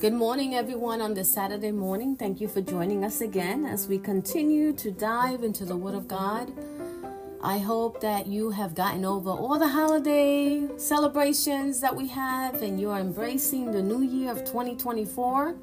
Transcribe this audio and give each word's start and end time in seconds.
Good 0.00 0.14
morning, 0.14 0.54
everyone, 0.54 1.02
on 1.02 1.12
this 1.12 1.30
Saturday 1.30 1.72
morning. 1.72 2.16
Thank 2.16 2.40
you 2.40 2.48
for 2.48 2.62
joining 2.62 3.04
us 3.04 3.20
again 3.20 3.66
as 3.66 3.86
we 3.86 3.98
continue 3.98 4.72
to 4.72 4.90
dive 4.90 5.44
into 5.44 5.66
the 5.66 5.76
Word 5.76 5.94
of 5.94 6.08
God. 6.08 6.50
I 7.42 7.58
hope 7.58 8.00
that 8.00 8.26
you 8.26 8.48
have 8.48 8.74
gotten 8.74 9.04
over 9.04 9.28
all 9.28 9.58
the 9.58 9.68
holiday 9.68 10.66
celebrations 10.78 11.82
that 11.82 11.94
we 11.94 12.08
have 12.08 12.62
and 12.62 12.80
you 12.80 12.88
are 12.88 12.98
embracing 12.98 13.72
the 13.72 13.82
new 13.82 14.00
year 14.00 14.32
of 14.32 14.38
2024. 14.38 15.54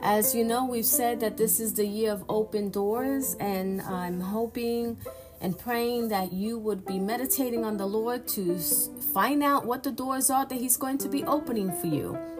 As 0.00 0.34
you 0.34 0.42
know, 0.42 0.64
we've 0.64 0.86
said 0.86 1.20
that 1.20 1.36
this 1.36 1.60
is 1.60 1.74
the 1.74 1.86
year 1.86 2.12
of 2.12 2.24
open 2.30 2.70
doors, 2.70 3.36
and 3.38 3.82
I'm 3.82 4.18
hoping 4.18 4.96
and 5.42 5.58
praying 5.58 6.08
that 6.08 6.32
you 6.32 6.58
would 6.58 6.86
be 6.86 6.98
meditating 6.98 7.66
on 7.66 7.76
the 7.76 7.86
Lord 7.86 8.26
to 8.28 8.58
find 9.12 9.42
out 9.42 9.66
what 9.66 9.82
the 9.82 9.92
doors 9.92 10.30
are 10.30 10.46
that 10.46 10.54
He's 10.54 10.78
going 10.78 10.96
to 10.96 11.08
be 11.10 11.22
opening 11.24 11.70
for 11.70 11.88
you. 11.88 12.35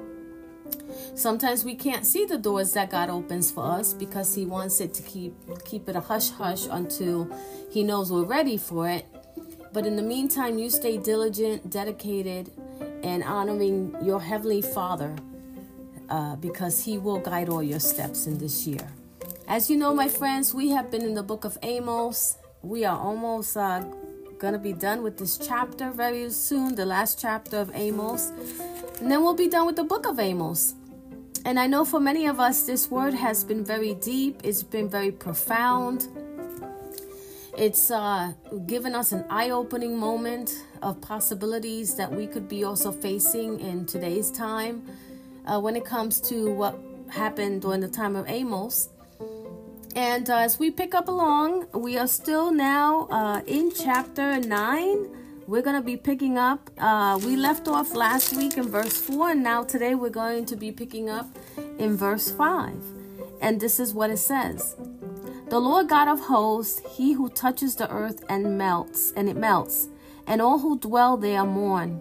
Sometimes 1.15 1.65
we 1.65 1.75
can't 1.75 2.05
see 2.05 2.25
the 2.25 2.39
doors 2.39 2.73
that 2.75 2.91
God 2.91 3.11
opens 3.11 3.51
for 3.51 3.65
us 3.65 3.93
because 3.95 4.35
He 4.35 4.45
wants 4.45 4.81
it 4.81 4.93
to 4.95 5.03
keep 5.03 5.35
keep 5.65 5.89
it 5.89 5.97
a 5.97 6.01
hush 6.01 6.31
hush 6.31 6.67
until 6.71 7.29
He 7.71 7.83
knows 7.85 8.13
we're 8.13 8.25
ready 8.25 8.57
for 8.57 8.89
it. 8.89 9.07
But 9.73 9.87
in 9.87 9.97
the 9.97 10.03
meantime, 10.03 10.59
you 10.59 10.71
stay 10.71 10.97
diligent, 10.97 11.71
dedicated, 11.71 12.51
and 13.03 13.23
honoring 13.23 13.95
your 14.03 14.21
Heavenly 14.21 14.63
Father 14.63 15.15
uh, 16.09 16.37
because 16.37 16.85
He 16.85 16.99
will 16.99 17.19
guide 17.19 17.49
all 17.49 17.63
your 17.63 17.81
steps 17.81 18.27
in 18.27 18.39
this 18.39 18.67
year. 18.67 18.89
As 19.49 19.71
you 19.71 19.77
know, 19.77 19.95
my 19.95 20.09
friends, 20.09 20.53
we 20.53 20.71
have 20.71 20.91
been 20.91 21.03
in 21.03 21.15
the 21.15 21.23
book 21.23 21.45
of 21.45 21.57
Amos. 21.63 22.37
We 22.63 22.85
are 22.85 22.99
almost 22.99 23.57
uh, 23.57 23.85
going 24.39 24.55
to 24.55 24.59
be 24.59 24.73
done 24.73 25.03
with 25.03 25.19
this 25.19 25.39
chapter 25.39 25.91
very 25.91 26.31
soon, 26.31 26.75
the 26.75 26.85
last 26.87 27.21
chapter 27.21 27.59
of 27.59 27.71
Amos. 27.75 28.33
And 29.01 29.11
then 29.11 29.23
we'll 29.23 29.35
be 29.35 29.49
done 29.49 29.67
with 29.67 29.77
the 29.77 29.85
book 29.85 30.07
of 30.07 30.19
Amos. 30.19 30.75
And 31.47 31.61
I 31.61 31.69
know 31.69 31.85
for 31.85 32.01
many 32.01 32.27
of 32.27 32.41
us, 32.41 32.63
this 32.63 32.91
word 32.91 33.15
has 33.15 33.45
been 33.45 33.65
very 33.65 33.95
deep, 33.95 34.41
it's 34.43 34.65
been 34.65 34.89
very 34.89 35.13
profound. 35.13 36.09
It's 37.57 37.89
uh, 37.89 38.33
given 38.67 38.97
us 38.97 39.13
an 39.13 39.25
eye 39.31 39.51
opening 39.51 39.97
moment 39.97 40.65
of 40.83 41.01
possibilities 41.01 41.95
that 41.95 42.11
we 42.11 42.27
could 42.27 42.49
be 42.49 42.65
also 42.65 42.91
facing 42.91 43.61
in 43.61 43.87
today's 43.87 44.33
time 44.33 44.85
uh, 45.47 45.61
when 45.61 45.77
it 45.77 45.85
comes 45.85 46.21
to 46.23 46.53
what 46.53 46.81
happened 47.11 47.63
during 47.63 47.81
the 47.81 47.89
time 47.89 48.17
of 48.17 48.29
Amos. 48.29 48.89
And 49.95 50.29
uh, 50.29 50.39
as 50.39 50.59
we 50.59 50.73
pick 50.73 50.97
up 50.97 51.07
along, 51.07 51.69
we 51.73 51.97
are 51.97 52.09
still 52.09 52.51
now 52.51 53.07
uh, 53.09 53.41
in 53.47 53.71
chapter 53.73 54.41
9 54.41 55.26
we're 55.47 55.63
going 55.63 55.77
to 55.77 55.83
be 55.83 55.97
picking 55.97 56.37
up. 56.39 56.71
Uh, 56.79 57.19
we 57.25 57.37
left 57.37 57.69
off 57.69 57.95
last 57.95 58.37
week 58.37 58.57
in 58.57 58.69
verse 58.69 58.97
4, 58.97 59.31
and 59.31 59.43
now 59.43 59.63
today 59.63 59.95
we're 59.95 60.11
going 60.11 60.45
to 60.47 60.57
be 60.57 60.73
picking 60.73 61.09
up 61.09 61.29
in 61.79 61.97
verse 61.97 62.31
5. 62.31 62.75
And 63.41 63.61
this 63.61 63.79
is 63.79 63.95
what 63.95 64.11
it 64.11 64.19
says 64.19 64.75
The 65.49 65.61
Lord 65.61 65.89
God 65.89 66.09
of 66.09 66.21
hosts, 66.21 66.81
he 66.97 67.13
who 67.13 67.29
touches 67.29 67.77
the 67.77 67.91
earth 67.91 68.25
and 68.29 68.59
melts, 68.59 69.13
and 69.17 69.29
it 69.29 69.37
melts, 69.37 69.89
and 70.27 70.43
all 70.43 70.59
who 70.59 70.79
dwell 70.79 71.17
there 71.17 71.45
mourn. 71.45 72.01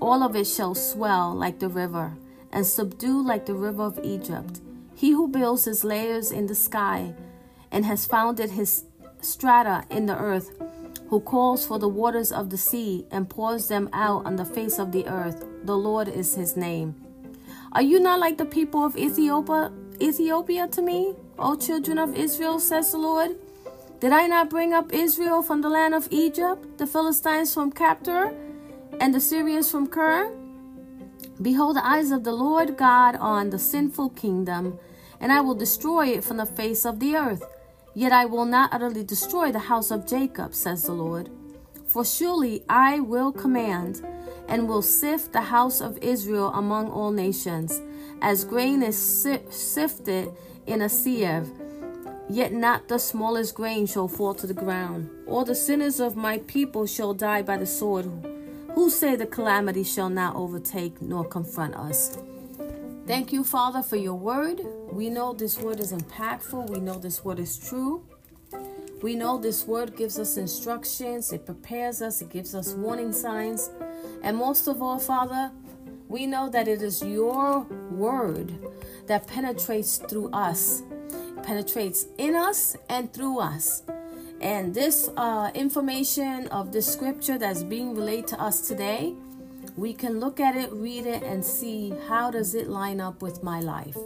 All 0.00 0.22
of 0.22 0.34
it 0.34 0.46
shall 0.46 0.74
swell 0.74 1.34
like 1.34 1.58
the 1.58 1.68
river, 1.68 2.16
and 2.50 2.66
subdue 2.66 3.22
like 3.22 3.44
the 3.46 3.54
river 3.54 3.82
of 3.82 4.00
Egypt. 4.02 4.60
He 4.94 5.10
who 5.10 5.28
builds 5.28 5.66
his 5.66 5.84
layers 5.84 6.30
in 6.30 6.46
the 6.46 6.54
sky, 6.54 7.14
and 7.70 7.84
has 7.84 8.06
founded 8.06 8.52
his 8.52 8.84
strata 9.20 9.84
in 9.90 10.06
the 10.06 10.16
earth 10.16 10.50
who 11.08 11.20
calls 11.20 11.66
for 11.66 11.78
the 11.78 11.88
waters 11.88 12.32
of 12.32 12.50
the 12.50 12.58
sea 12.58 13.06
and 13.10 13.30
pours 13.30 13.68
them 13.68 13.88
out 13.92 14.26
on 14.26 14.36
the 14.36 14.44
face 14.44 14.78
of 14.78 14.92
the 14.92 15.06
earth. 15.06 15.44
The 15.64 15.76
Lord 15.76 16.08
is 16.08 16.34
his 16.34 16.56
name. 16.56 16.94
Are 17.72 17.82
you 17.82 18.00
not 18.00 18.20
like 18.20 18.38
the 18.38 18.44
people 18.46 18.84
of 18.84 18.96
Ethiopia, 18.96 19.72
Ethiopia 20.00 20.66
to 20.68 20.82
me, 20.82 21.14
O 21.38 21.56
children 21.56 21.98
of 21.98 22.16
Israel, 22.16 22.58
says 22.58 22.92
the 22.92 22.98
Lord? 22.98 23.36
Did 24.00 24.12
I 24.12 24.26
not 24.26 24.50
bring 24.50 24.74
up 24.74 24.92
Israel 24.92 25.42
from 25.42 25.62
the 25.62 25.70
land 25.70 25.94
of 25.94 26.08
Egypt, 26.10 26.78
the 26.78 26.86
Philistines 26.86 27.54
from 27.54 27.72
Caphtor, 27.72 28.34
and 29.00 29.14
the 29.14 29.20
Syrians 29.20 29.70
from 29.70 29.86
Kir? 29.86 30.30
Behold, 31.40 31.76
the 31.76 31.86
eyes 31.86 32.10
of 32.10 32.24
the 32.24 32.32
Lord 32.32 32.76
God 32.76 33.16
on 33.16 33.50
the 33.50 33.58
sinful 33.58 34.10
kingdom, 34.10 34.78
and 35.20 35.32
I 35.32 35.40
will 35.40 35.54
destroy 35.54 36.08
it 36.08 36.24
from 36.24 36.38
the 36.38 36.46
face 36.46 36.84
of 36.84 37.00
the 37.00 37.16
earth. 37.16 37.42
Yet 37.96 38.12
I 38.12 38.26
will 38.26 38.44
not 38.44 38.74
utterly 38.74 39.04
destroy 39.04 39.50
the 39.50 39.58
house 39.72 39.90
of 39.90 40.06
Jacob, 40.06 40.54
says 40.54 40.84
the 40.84 40.92
Lord. 40.92 41.30
For 41.86 42.04
surely 42.04 42.62
I 42.68 43.00
will 43.00 43.32
command 43.32 44.06
and 44.48 44.68
will 44.68 44.82
sift 44.82 45.32
the 45.32 45.40
house 45.40 45.80
of 45.80 45.96
Israel 46.02 46.52
among 46.52 46.90
all 46.90 47.10
nations, 47.10 47.80
as 48.20 48.44
grain 48.44 48.82
is 48.82 48.98
sifted 49.48 50.28
in 50.66 50.82
a 50.82 50.90
sieve. 50.90 51.50
Yet 52.28 52.52
not 52.52 52.86
the 52.88 52.98
smallest 52.98 53.54
grain 53.54 53.86
shall 53.86 54.08
fall 54.08 54.34
to 54.34 54.46
the 54.46 54.52
ground. 54.52 55.08
All 55.26 55.46
the 55.46 55.54
sinners 55.54 55.98
of 55.98 56.16
my 56.16 56.36
people 56.46 56.84
shall 56.84 57.14
die 57.14 57.40
by 57.40 57.56
the 57.56 57.66
sword, 57.66 58.04
who 58.74 58.90
say 58.90 59.16
the 59.16 59.26
calamity 59.26 59.84
shall 59.84 60.10
not 60.10 60.36
overtake 60.36 61.00
nor 61.00 61.24
confront 61.24 61.74
us. 61.74 62.18
Thank 63.06 63.32
you, 63.32 63.44
Father, 63.44 63.82
for 63.82 63.94
your 63.94 64.16
word. 64.16 64.62
We 64.90 65.10
know 65.10 65.32
this 65.32 65.60
word 65.60 65.78
is 65.78 65.92
impactful. 65.92 66.70
We 66.70 66.80
know 66.80 66.98
this 66.98 67.24
word 67.24 67.38
is 67.38 67.56
true. 67.56 68.04
We 69.00 69.14
know 69.14 69.38
this 69.38 69.64
word 69.64 69.94
gives 69.94 70.18
us 70.18 70.36
instructions, 70.36 71.32
it 71.32 71.46
prepares 71.46 72.02
us, 72.02 72.20
it 72.22 72.30
gives 72.30 72.54
us 72.54 72.72
warning 72.72 73.12
signs. 73.12 73.70
And 74.22 74.36
most 74.36 74.66
of 74.66 74.82
all, 74.82 74.98
Father, 74.98 75.52
we 76.08 76.26
know 76.26 76.48
that 76.48 76.66
it 76.66 76.82
is 76.82 77.00
your 77.02 77.60
word 77.90 78.52
that 79.06 79.28
penetrates 79.28 79.98
through 79.98 80.30
us, 80.30 80.82
penetrates 81.44 82.06
in 82.18 82.34
us 82.34 82.76
and 82.88 83.12
through 83.12 83.38
us. 83.38 83.82
And 84.40 84.74
this 84.74 85.10
uh, 85.16 85.52
information 85.54 86.48
of 86.48 86.72
this 86.72 86.92
scripture 86.92 87.38
that's 87.38 87.62
being 87.62 87.94
relayed 87.94 88.26
to 88.28 88.40
us 88.40 88.66
today 88.66 89.14
we 89.76 89.92
can 89.92 90.20
look 90.20 90.40
at 90.40 90.56
it, 90.56 90.72
read 90.72 91.06
it, 91.06 91.22
and 91.22 91.44
see 91.44 91.92
how 92.08 92.30
does 92.30 92.54
it 92.54 92.68
line 92.68 93.00
up 93.00 93.20
with 93.20 93.42
my 93.42 93.60
life? 93.60 93.96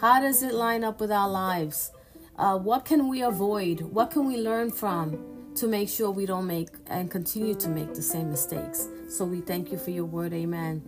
How 0.00 0.20
does 0.20 0.42
it 0.42 0.54
line 0.54 0.82
up 0.82 0.98
with 0.98 1.12
our 1.12 1.28
lives? 1.28 1.92
Uh, 2.36 2.56
what 2.56 2.86
can 2.86 3.06
we 3.08 3.20
avoid? 3.20 3.82
What 3.82 4.10
can 4.10 4.26
we 4.26 4.38
learn 4.38 4.70
from 4.70 5.52
to 5.56 5.68
make 5.68 5.90
sure 5.90 6.10
we 6.10 6.24
don't 6.24 6.46
make 6.46 6.70
and 6.86 7.10
continue 7.10 7.54
to 7.56 7.68
make 7.68 7.92
the 7.92 8.02
same 8.02 8.30
mistakes? 8.30 8.88
So 9.10 9.26
we 9.26 9.42
thank 9.42 9.70
you 9.70 9.76
for 9.76 9.90
your 9.90 10.06
word. 10.06 10.32
Amen. 10.32 10.82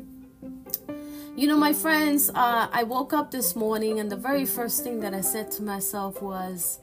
You 1.36 1.46
know, 1.46 1.56
my 1.56 1.74
friends, 1.74 2.30
uh, 2.30 2.68
I 2.72 2.84
woke 2.84 3.12
up 3.12 3.30
this 3.30 3.54
morning, 3.54 4.00
and 4.00 4.10
the 4.10 4.16
very 4.16 4.46
first 4.46 4.82
thing 4.82 5.00
that 5.00 5.12
I 5.12 5.20
said 5.20 5.50
to 5.52 5.62
myself 5.62 6.22
was, 6.22 6.78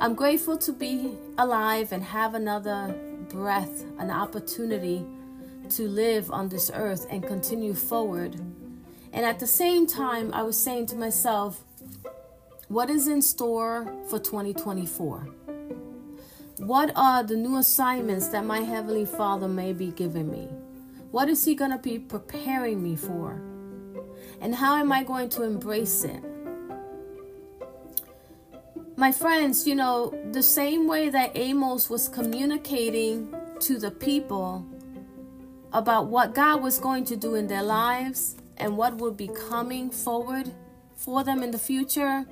I'm 0.00 0.14
grateful 0.14 0.58
to 0.58 0.72
be 0.72 1.16
alive 1.38 1.90
and 1.90 2.04
have 2.04 2.34
another 2.34 2.94
breath, 3.28 3.84
an 3.98 4.10
opportunity 4.10 5.04
to 5.70 5.88
live 5.88 6.30
on 6.30 6.48
this 6.48 6.70
earth 6.72 7.06
and 7.10 7.26
continue 7.26 7.74
forward. 7.74 8.34
And 9.12 9.24
at 9.24 9.38
the 9.38 9.46
same 9.46 9.86
time, 9.86 10.32
I 10.32 10.42
was 10.42 10.58
saying 10.58 10.86
to 10.86 10.96
myself, 10.96 11.64
what 12.68 12.90
is 12.90 13.08
in 13.08 13.22
store 13.22 13.94
for 14.08 14.18
2024? 14.18 15.28
What 16.58 16.90
are 16.96 17.22
the 17.22 17.36
new 17.36 17.58
assignments 17.58 18.28
that 18.28 18.44
my 18.44 18.60
Heavenly 18.60 19.04
Father 19.04 19.48
may 19.48 19.72
be 19.72 19.92
giving 19.92 20.30
me? 20.30 20.48
What 21.10 21.28
is 21.28 21.44
He 21.44 21.54
going 21.54 21.70
to 21.70 21.78
be 21.78 21.98
preparing 21.98 22.82
me 22.82 22.96
for? 22.96 23.40
And 24.40 24.54
how 24.54 24.76
am 24.76 24.90
I 24.92 25.02
going 25.02 25.28
to 25.30 25.42
embrace 25.42 26.04
it? 26.04 26.22
My 28.96 29.12
friends, 29.12 29.66
you 29.66 29.74
know, 29.74 30.14
the 30.32 30.42
same 30.42 30.88
way 30.88 31.10
that 31.10 31.36
Amos 31.36 31.90
was 31.90 32.08
communicating 32.08 33.34
to 33.60 33.78
the 33.78 33.90
people 33.90 34.66
about 35.76 36.06
what 36.06 36.34
God 36.34 36.62
was 36.62 36.78
going 36.78 37.04
to 37.04 37.16
do 37.16 37.34
in 37.34 37.48
their 37.48 37.62
lives 37.62 38.34
and 38.56 38.78
what 38.78 38.96
would 38.96 39.14
be 39.14 39.28
coming 39.28 39.90
forward 39.90 40.50
for 40.96 41.22
them 41.22 41.42
in 41.42 41.50
the 41.50 41.58
future. 41.58 42.24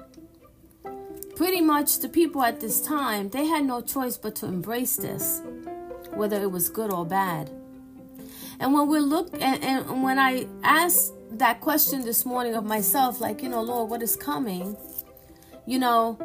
Pretty 1.36 1.60
much 1.60 1.98
the 1.98 2.08
people 2.08 2.42
at 2.42 2.60
this 2.60 2.80
time, 2.80 3.28
they 3.28 3.44
had 3.44 3.66
no 3.66 3.82
choice 3.82 4.16
but 4.16 4.34
to 4.36 4.46
embrace 4.46 4.96
this, 4.96 5.42
whether 6.14 6.40
it 6.40 6.50
was 6.50 6.70
good 6.70 6.90
or 6.90 7.04
bad. 7.04 7.50
And 8.60 8.72
when 8.72 8.88
we 8.88 8.98
look 9.00 9.28
and, 9.34 9.62
and 9.62 10.02
when 10.02 10.18
I 10.18 10.46
ask 10.62 11.12
that 11.32 11.60
question 11.60 12.02
this 12.02 12.24
morning 12.24 12.54
of 12.54 12.64
myself, 12.64 13.20
like, 13.20 13.42
you 13.42 13.50
know, 13.50 13.60
Lord, 13.60 13.90
what 13.90 14.02
is 14.02 14.16
coming? 14.16 14.74
You 15.66 15.80
know, 15.80 16.18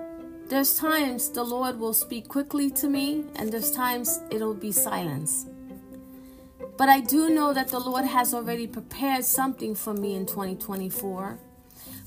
there's 0.48 0.76
times 0.76 1.32
the 1.32 1.44
Lord 1.44 1.80
will 1.80 1.94
speak 1.94 2.30
quickly 2.30 2.70
to 2.72 2.88
me, 2.88 3.26
and 3.36 3.52
there's 3.52 3.72
times 3.72 4.22
it'll 4.32 4.54
be 4.54 4.72
silence. 4.72 5.48
But 6.78 6.90
I 6.90 7.00
do 7.02 7.30
know 7.30 7.54
that 7.54 7.70
the 7.70 7.80
Lord 7.80 8.06
has 8.06 8.34
already 8.34 8.68
prepared 8.68 9.26
something 9.26 9.76
for 9.76 9.94
me 9.94 10.16
in 10.16 10.26
2024, 10.26 11.40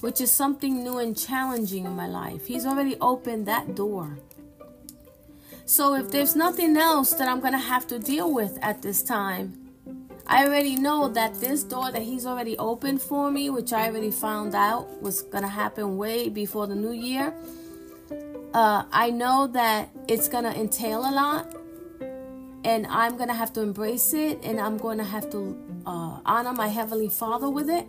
which 0.01 0.21
is 0.21 0.31
something 0.31 0.83
new 0.83 0.99
and 0.99 1.17
challenging 1.17 1.85
in 1.85 1.93
my 1.97 2.07
life. 2.07 2.47
He's 2.47 2.67
already 2.67 2.97
opened 3.01 3.47
that 3.47 3.75
door. 3.75 4.19
So 5.65 5.95
if 5.95 6.11
there's 6.11 6.37
nothing 6.37 6.77
else 6.77 7.15
that 7.15 7.29
I'm 7.29 7.41
going 7.41 7.53
to 7.53 7.59
have 7.59 7.87
to 7.89 7.99
deal 7.99 8.33
with 8.33 8.59
at 8.63 8.83
this 8.83 9.03
time, 9.03 9.59
I 10.27 10.47
already 10.47 10.77
know 10.77 11.09
that 11.09 11.35
this 11.35 11.63
door 11.63 11.91
that 11.91 12.03
he's 12.03 12.27
already 12.27 12.57
opened 12.59 13.03
for 13.03 13.31
me, 13.31 13.51
which 13.51 13.73
I 13.73 13.89
already 13.89 14.11
found 14.11 14.55
out 14.55 15.03
was 15.03 15.23
going 15.23 15.43
to 15.43 15.49
happen 15.49 15.97
way 15.97 16.29
before 16.29 16.67
the 16.67 16.75
new 16.75 16.93
year, 16.93 17.35
uh, 18.55 18.85
I 18.93 19.11
know 19.11 19.47
that 19.49 19.89
it's 20.09 20.29
going 20.29 20.45
to 20.45 20.59
entail 20.59 21.01
a 21.01 21.13
lot. 21.13 21.55
And 22.65 22.87
I'm 22.87 23.17
going 23.17 23.29
to 23.29 23.35
have 23.35 23.53
to 23.55 23.61
embrace 23.61 24.13
it. 24.15 24.43
And 24.43 24.61
I'm 24.61 24.79
going 24.79 24.99
to 24.99 25.05
have 25.05 25.31
to 25.31 25.57
uh, 25.87 26.21
honor 26.25 26.53
my 26.53 26.69
Heavenly 26.69 27.09
Father 27.09 27.51
with 27.51 27.69
it. 27.69 27.87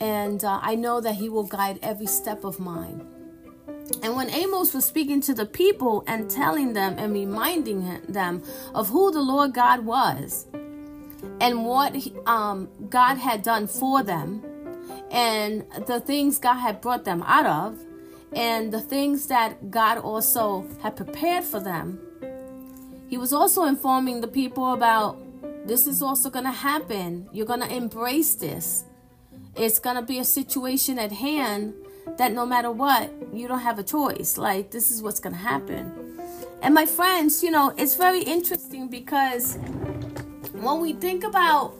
And 0.00 0.42
uh, 0.42 0.58
I 0.62 0.74
know 0.74 1.00
that 1.00 1.14
He 1.14 1.28
will 1.28 1.44
guide 1.46 1.78
every 1.82 2.06
step 2.06 2.44
of 2.44 2.58
mine. 2.58 3.06
And 4.02 4.16
when 4.16 4.30
Amos 4.30 4.72
was 4.74 4.84
speaking 4.84 5.20
to 5.22 5.34
the 5.34 5.46
people 5.46 6.02
and 6.06 6.30
telling 6.30 6.72
them 6.72 6.96
and 6.98 7.12
reminding 7.12 8.00
them 8.08 8.42
of 8.74 8.88
who 8.88 9.12
the 9.12 9.20
Lord 9.20 9.54
God 9.54 9.84
was 9.84 10.46
and 11.40 11.64
what 11.64 11.94
um, 12.26 12.68
God 12.88 13.16
had 13.16 13.42
done 13.42 13.66
for 13.66 14.02
them 14.02 14.42
and 15.10 15.64
the 15.86 16.00
things 16.00 16.38
God 16.38 16.54
had 16.54 16.80
brought 16.80 17.04
them 17.04 17.22
out 17.26 17.46
of 17.46 17.78
and 18.32 18.72
the 18.72 18.80
things 18.80 19.26
that 19.26 19.70
God 19.70 19.98
also 19.98 20.66
had 20.80 20.96
prepared 20.96 21.44
for 21.44 21.60
them, 21.60 22.00
he 23.12 23.18
was 23.18 23.34
also 23.34 23.64
informing 23.64 24.22
the 24.22 24.26
people 24.26 24.72
about 24.72 25.18
this 25.66 25.86
is 25.86 26.00
also 26.00 26.30
going 26.30 26.46
to 26.46 26.50
happen. 26.50 27.28
You're 27.30 27.44
going 27.44 27.60
to 27.60 27.70
embrace 27.70 28.36
this. 28.36 28.84
It's 29.54 29.78
going 29.78 29.96
to 29.96 30.02
be 30.02 30.18
a 30.18 30.24
situation 30.24 30.98
at 30.98 31.12
hand 31.12 31.74
that 32.16 32.32
no 32.32 32.46
matter 32.46 32.70
what, 32.70 33.12
you 33.30 33.46
don't 33.48 33.58
have 33.58 33.78
a 33.78 33.82
choice. 33.82 34.38
Like, 34.38 34.70
this 34.70 34.90
is 34.90 35.02
what's 35.02 35.20
going 35.20 35.34
to 35.34 35.38
happen. 35.38 36.22
And 36.62 36.72
my 36.72 36.86
friends, 36.86 37.42
you 37.42 37.50
know, 37.50 37.74
it's 37.76 37.96
very 37.96 38.22
interesting 38.22 38.88
because 38.88 39.58
when 40.54 40.80
we 40.80 40.94
think 40.94 41.22
about 41.22 41.74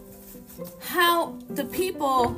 how 0.80 1.38
the 1.48 1.64
people 1.64 2.36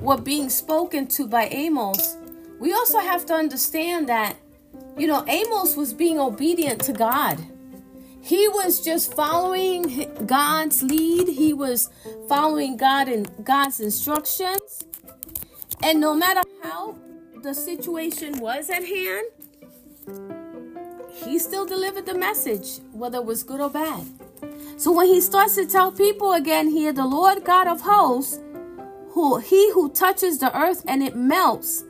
were 0.00 0.16
being 0.16 0.48
spoken 0.48 1.08
to 1.08 1.26
by 1.26 1.46
Amos, 1.46 2.16
we 2.60 2.72
also 2.72 3.00
have 3.00 3.26
to 3.26 3.34
understand 3.34 4.08
that, 4.08 4.36
you 4.96 5.08
know, 5.08 5.24
Amos 5.26 5.74
was 5.74 5.92
being 5.92 6.20
obedient 6.20 6.80
to 6.82 6.92
God. 6.92 7.44
He 8.20 8.48
was 8.48 8.80
just 8.80 9.14
following 9.14 10.10
God's 10.26 10.82
lead. 10.82 11.28
He 11.28 11.52
was 11.52 11.90
following 12.28 12.76
God 12.76 13.08
and 13.08 13.28
God's 13.44 13.80
instructions. 13.80 14.84
And 15.82 16.00
no 16.00 16.14
matter 16.14 16.42
how 16.62 16.96
the 17.42 17.54
situation 17.54 18.40
was 18.40 18.68
at 18.68 18.84
hand, 18.84 19.26
he 21.12 21.38
still 21.38 21.66
delivered 21.66 22.06
the 22.06 22.14
message, 22.14 22.80
whether 22.92 23.18
it 23.18 23.24
was 23.24 23.42
good 23.42 23.60
or 23.60 23.70
bad. 23.70 24.06
So 24.76 24.92
when 24.92 25.06
he 25.06 25.20
starts 25.20 25.54
to 25.56 25.66
tell 25.66 25.90
people 25.90 26.32
again 26.32 26.68
here, 26.68 26.92
the 26.92 27.06
Lord 27.06 27.44
God 27.44 27.66
of 27.66 27.80
hosts, 27.80 28.40
who 29.10 29.38
he 29.38 29.72
who 29.72 29.88
touches 29.90 30.38
the 30.38 30.56
earth 30.56 30.84
and 30.86 31.02
it 31.02 31.16
melts, 31.16 31.84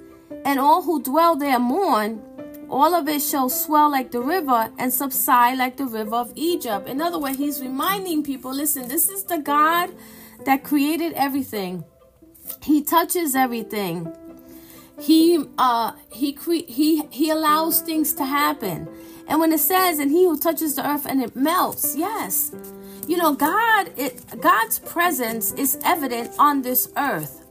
and 0.44 0.58
all 0.58 0.82
who 0.82 1.02
dwell 1.02 1.36
there 1.36 1.58
mourn, 1.58 2.22
all 2.70 2.94
of 2.94 3.08
it 3.08 3.22
shall 3.22 3.48
swell 3.48 3.90
like 3.90 4.10
the 4.10 4.20
river 4.20 4.70
and 4.78 4.92
subside 4.92 5.58
like 5.58 5.76
the 5.76 5.86
river 5.86 6.16
of 6.16 6.32
Egypt. 6.34 6.88
In 6.88 7.00
other 7.00 7.18
words, 7.18 7.38
he's 7.38 7.60
reminding 7.60 8.22
people 8.22 8.52
listen, 8.52 8.88
this 8.88 9.08
is 9.08 9.24
the 9.24 9.38
God 9.38 9.90
that 10.44 10.64
created 10.64 11.12
everything, 11.14 11.84
he 12.62 12.82
touches 12.82 13.34
everything. 13.34 14.14
He 15.00 15.44
uh 15.58 15.92
he 16.12 16.32
cre- 16.32 16.66
he 16.66 17.04
he 17.10 17.30
allows 17.30 17.80
things 17.80 18.12
to 18.14 18.24
happen. 18.24 18.88
And 19.28 19.40
when 19.40 19.52
it 19.52 19.60
says 19.60 19.98
and 19.98 20.10
he 20.10 20.24
who 20.24 20.36
touches 20.38 20.74
the 20.74 20.88
earth 20.88 21.06
and 21.06 21.22
it 21.22 21.36
melts 21.36 21.96
yes. 21.96 22.52
You 23.06 23.16
know 23.16 23.34
god 23.34 23.92
it 23.96 24.22
god's 24.40 24.80
presence 24.80 25.52
is 25.52 25.78
evident 25.84 26.32
on 26.38 26.62
this 26.62 26.90
earth 26.96 27.47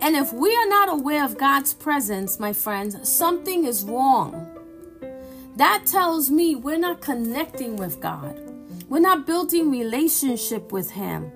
and 0.00 0.16
if 0.16 0.32
we 0.32 0.54
are 0.54 0.68
not 0.68 0.88
aware 0.88 1.24
of 1.24 1.38
god's 1.38 1.74
presence 1.74 2.38
my 2.38 2.52
friends 2.52 3.08
something 3.08 3.64
is 3.64 3.84
wrong. 3.84 4.46
That 5.58 5.86
tells 5.86 6.30
me 6.30 6.54
we're 6.54 6.78
not 6.78 7.00
connecting 7.00 7.74
with 7.74 8.00
god. 8.00 8.38
We're 8.88 9.00
not 9.00 9.26
building 9.26 9.72
relationship 9.72 10.70
with 10.70 10.92
him. 10.92 11.32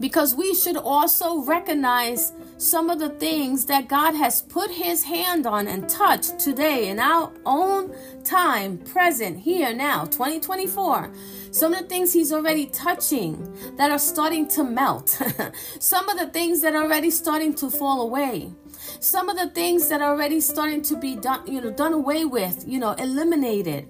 Because 0.00 0.34
we 0.34 0.54
should 0.54 0.78
also 0.78 1.42
recognize 1.42 2.32
some 2.58 2.90
of 2.90 2.98
the 2.98 3.10
things 3.10 3.66
that 3.66 3.86
God 3.86 4.14
has 4.14 4.42
put 4.42 4.68
his 4.72 5.04
hand 5.04 5.46
on 5.46 5.68
and 5.68 5.88
touched 5.88 6.40
today 6.40 6.88
in 6.88 6.98
our 6.98 7.32
own 7.46 7.94
time, 8.24 8.78
present, 8.78 9.38
here, 9.38 9.72
now, 9.72 10.04
2024. 10.04 11.12
Some 11.52 11.72
of 11.72 11.82
the 11.82 11.86
things 11.86 12.12
he's 12.12 12.32
already 12.32 12.66
touching 12.66 13.56
that 13.76 13.92
are 13.92 13.98
starting 13.98 14.48
to 14.48 14.64
melt. 14.64 15.08
some 15.78 16.08
of 16.08 16.18
the 16.18 16.26
things 16.26 16.60
that 16.62 16.74
are 16.74 16.82
already 16.82 17.10
starting 17.10 17.54
to 17.54 17.70
fall 17.70 18.02
away. 18.02 18.52
Some 18.98 19.28
of 19.28 19.36
the 19.36 19.50
things 19.50 19.88
that 19.88 20.02
are 20.02 20.10
already 20.10 20.40
starting 20.40 20.82
to 20.82 20.96
be 20.96 21.14
done, 21.14 21.46
you 21.46 21.60
know, 21.60 21.70
done 21.70 21.92
away 21.92 22.24
with, 22.24 22.64
you 22.66 22.80
know, 22.80 22.92
eliminated. 22.92 23.88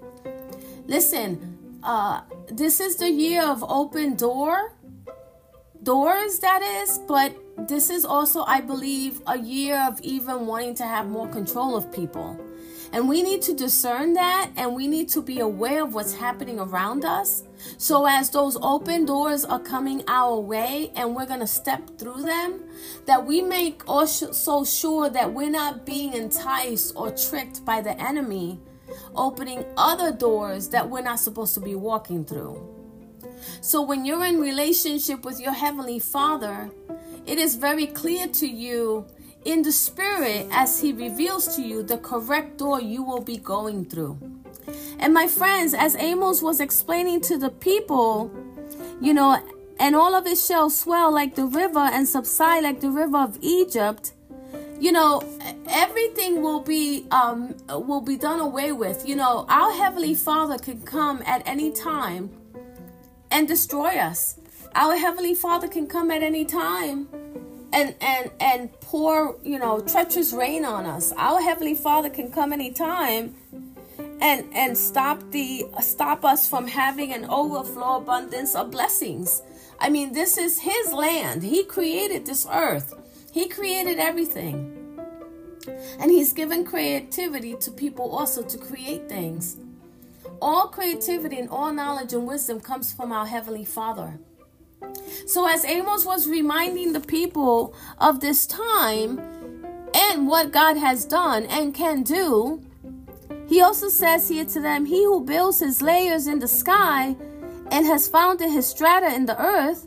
Listen, 0.87 1.79
uh, 1.83 2.21
this 2.49 2.81
is 2.81 2.97
the 2.97 3.11
year 3.11 3.43
of 3.43 3.65
open 3.65 4.15
door 4.15 4.75
doors 5.83 6.41
that 6.41 6.63
is 6.63 6.99
but 7.07 7.35
this 7.69 7.89
is 7.89 8.05
also 8.05 8.43
i 8.47 8.61
believe 8.61 9.21
a 9.27 9.39
year 9.39 9.77
of 9.89 10.01
even 10.01 10.47
wanting 10.47 10.75
to 10.75 10.85
have 10.85 11.09
more 11.09 11.29
control 11.29 11.77
of 11.77 11.91
people. 11.93 12.39
And 12.91 13.07
we 13.07 13.23
need 13.23 13.43
to 13.43 13.55
discern 13.55 14.15
that 14.15 14.51
and 14.57 14.75
we 14.75 14.87
need 14.87 15.11
to 15.11 15.21
be 15.21 15.41
aware 15.41 15.83
of 15.83 15.93
what's 15.93 16.15
happening 16.15 16.59
around 16.59 17.05
us 17.05 17.43
so 17.77 18.07
as 18.07 18.31
those 18.31 18.57
open 18.63 19.05
doors 19.05 19.45
are 19.45 19.59
coming 19.59 20.03
our 20.09 20.41
way 20.41 20.91
and 20.97 21.15
we're 21.15 21.27
going 21.27 21.41
to 21.41 21.47
step 21.47 21.99
through 21.99 22.23
them 22.23 22.63
that 23.05 23.27
we 23.27 23.43
make 23.43 23.87
also 23.87 24.65
sure 24.65 25.11
that 25.11 25.35
we're 25.35 25.51
not 25.51 25.85
being 25.85 26.15
enticed 26.15 26.95
or 26.97 27.11
tricked 27.11 27.63
by 27.65 27.83
the 27.83 28.01
enemy 28.01 28.59
opening 29.15 29.65
other 29.77 30.11
doors 30.11 30.69
that 30.71 30.89
we're 30.89 31.03
not 31.03 31.21
supposed 31.21 31.53
to 31.55 31.61
be 31.61 31.75
walking 31.75 32.25
through 32.25 32.78
so 33.61 33.83
when 33.83 34.05
you're 34.05 34.25
in 34.25 34.41
relationship 34.41 35.25
with 35.25 35.41
your 35.41 35.53
heavenly 35.53 35.99
Father, 35.99 36.71
it 37.27 37.39
is 37.39 37.57
very 37.57 37.87
clear 37.87 38.27
to 38.27 38.47
you 38.47 39.07
in 39.45 39.63
the 39.63 39.73
spirit 39.73 40.47
as 40.51 40.81
he 40.81 40.93
reveals 40.93 41.57
to 41.57 41.63
you 41.63 41.83
the 41.83 41.99
correct 41.99 42.59
door 42.59 42.81
you 42.81 43.03
will 43.03 43.23
be 43.23 43.37
going 43.37 43.85
through. 43.85 44.19
And 44.99 45.15
my 45.15 45.27
friends, 45.27 45.75
as 45.75 45.97
Amos 45.97 46.43
was 46.43 46.61
explaining 46.61 47.21
to 47.23 47.39
the 47.39 47.51
people, 47.51 48.31
you 49.01 49.15
know, 49.15 49.43
and 49.79 49.95
all 49.95 50.15
of 50.15 50.27
it 50.27 50.39
shall 50.39 50.71
swell 50.71 51.13
like 51.13 51.35
the 51.35 51.47
river 51.47 51.79
and 51.79 52.09
subside 52.09 52.65
like 52.65 52.81
the 52.81 52.91
river 52.91 53.19
of 53.19 53.39
Egypt. 53.41 54.13
You 54.81 54.93
know, 54.93 55.23
everything 55.69 56.43
will 56.43 56.61
be 56.61 57.07
um 57.11 57.57
will 57.69 58.01
be 58.01 58.17
done 58.17 58.41
away 58.41 58.73
with. 58.73 59.09
You 59.09 59.17
know, 59.17 59.45
our 59.49 59.73
heavenly 59.73 60.15
Father 60.15 60.59
can 60.59 60.81
come 60.83 61.23
at 61.27 61.43
any 61.47 61.71
time 61.71 62.31
and 63.31 63.49
destroy 63.49 63.97
us. 63.99 64.39
Our 64.75 64.97
heavenly 64.97 65.35
Father 65.35 65.69
can 65.69 65.87
come 65.87 66.11
at 66.11 66.23
any 66.23 66.45
time 66.45 67.09
and 67.73 67.95
and 68.01 68.31
and 68.41 68.81
pour, 68.81 69.37
you 69.43 69.59
know, 69.59 69.81
treacherous 69.81 70.33
rain 70.33 70.65
on 70.65 70.87
us. 70.87 71.13
Our 71.17 71.41
heavenly 71.41 71.75
Father 71.75 72.11
can 72.11 72.31
come 72.31 72.53
any 72.53 72.73
time 72.73 73.35
and 74.21 74.49
and 74.53 74.77
stop 74.77 75.31
the 75.31 75.67
stop 75.81 76.25
us 76.25 76.49
from 76.49 76.67
having 76.67 77.13
an 77.13 77.27
overflow 77.27 77.97
abundance 77.97 78.55
of 78.55 78.71
blessings. 78.71 79.43
I 79.81 79.91
mean, 79.91 80.13
this 80.13 80.39
is 80.39 80.61
his 80.61 80.93
land. 80.93 81.43
He 81.43 81.65
created 81.65 82.27
this 82.27 82.47
earth. 82.51 82.95
He 83.33 83.49
created 83.49 83.99
everything. 83.99 84.75
And 86.01 86.11
he's 86.11 86.33
given 86.33 86.65
creativity 86.65 87.55
to 87.57 87.71
people 87.71 88.11
also 88.11 88.43
to 88.43 88.59
create 88.59 89.09
things. 89.09 89.57
All 90.41 90.69
creativity 90.69 91.39
and 91.39 91.49
all 91.51 91.73
knowledge 91.73 92.13
and 92.13 92.27
wisdom 92.27 92.61
comes 92.61 92.93
from 92.93 93.13
our 93.13 93.27
Heavenly 93.27 93.65
Father. 93.65 94.19
So, 95.27 95.47
as 95.47 95.65
Amos 95.65 96.05
was 96.05 96.29
reminding 96.29 96.93
the 96.93 97.01
people 97.01 97.75
of 97.99 98.21
this 98.21 98.47
time 98.47 99.19
and 99.95 100.29
what 100.29 100.53
God 100.53 100.77
has 100.77 101.05
done 101.05 101.45
and 101.47 101.75
can 101.75 102.03
do, 102.03 102.63
he 103.49 103.61
also 103.61 103.89
says 103.89 104.29
here 104.29 104.45
to 104.45 104.61
them, 104.61 104.85
He 104.85 105.05
who 105.05 105.25
builds 105.25 105.59
his 105.59 105.83
layers 105.83 106.27
in 106.27 106.39
the 106.39 106.49
sky 106.49 107.17
and 107.71 107.87
has 107.87 108.07
founded 108.07 108.51
his 108.51 108.67
strata 108.67 109.13
in 109.15 109.27
the 109.27 109.41
earth, 109.43 109.87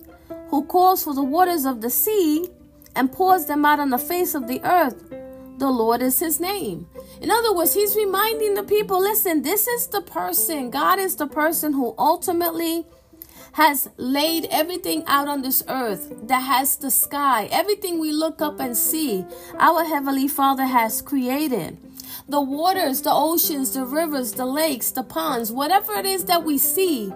who 0.49 0.65
calls 0.65 1.03
for 1.03 1.13
the 1.13 1.23
waters 1.23 1.65
of 1.65 1.81
the 1.81 1.89
sea 1.89 2.49
and 2.95 3.11
pours 3.11 3.45
them 3.45 3.63
out 3.63 3.79
on 3.79 3.89
the 3.89 3.97
face 3.97 4.35
of 4.35 4.47
the 4.47 4.61
earth. 4.63 5.13
The 5.57 5.69
Lord 5.69 6.01
is 6.01 6.19
his 6.19 6.39
name. 6.39 6.87
In 7.21 7.29
other 7.29 7.53
words, 7.53 7.73
he's 7.73 7.95
reminding 7.95 8.55
the 8.55 8.63
people 8.63 8.99
listen, 8.99 9.43
this 9.43 9.67
is 9.67 9.87
the 9.87 10.01
person, 10.01 10.71
God 10.71 10.99
is 10.99 11.15
the 11.15 11.27
person 11.27 11.73
who 11.73 11.93
ultimately 11.97 12.85
has 13.53 13.89
laid 13.97 14.47
everything 14.49 15.03
out 15.07 15.27
on 15.27 15.41
this 15.41 15.61
earth 15.67 16.13
that 16.23 16.39
has 16.39 16.77
the 16.77 16.89
sky, 16.89 17.47
everything 17.51 17.99
we 17.99 18.11
look 18.11 18.41
up 18.41 18.59
and 18.59 18.75
see, 18.75 19.25
our 19.59 19.83
Heavenly 19.83 20.27
Father 20.27 20.65
has 20.65 21.01
created. 21.01 21.77
The 22.29 22.41
waters, 22.41 23.01
the 23.01 23.11
oceans, 23.11 23.73
the 23.73 23.85
rivers, 23.85 24.33
the 24.33 24.45
lakes, 24.45 24.91
the 24.91 25.03
ponds, 25.03 25.51
whatever 25.51 25.93
it 25.93 26.05
is 26.05 26.25
that 26.25 26.43
we 26.43 26.57
see, 26.57 27.11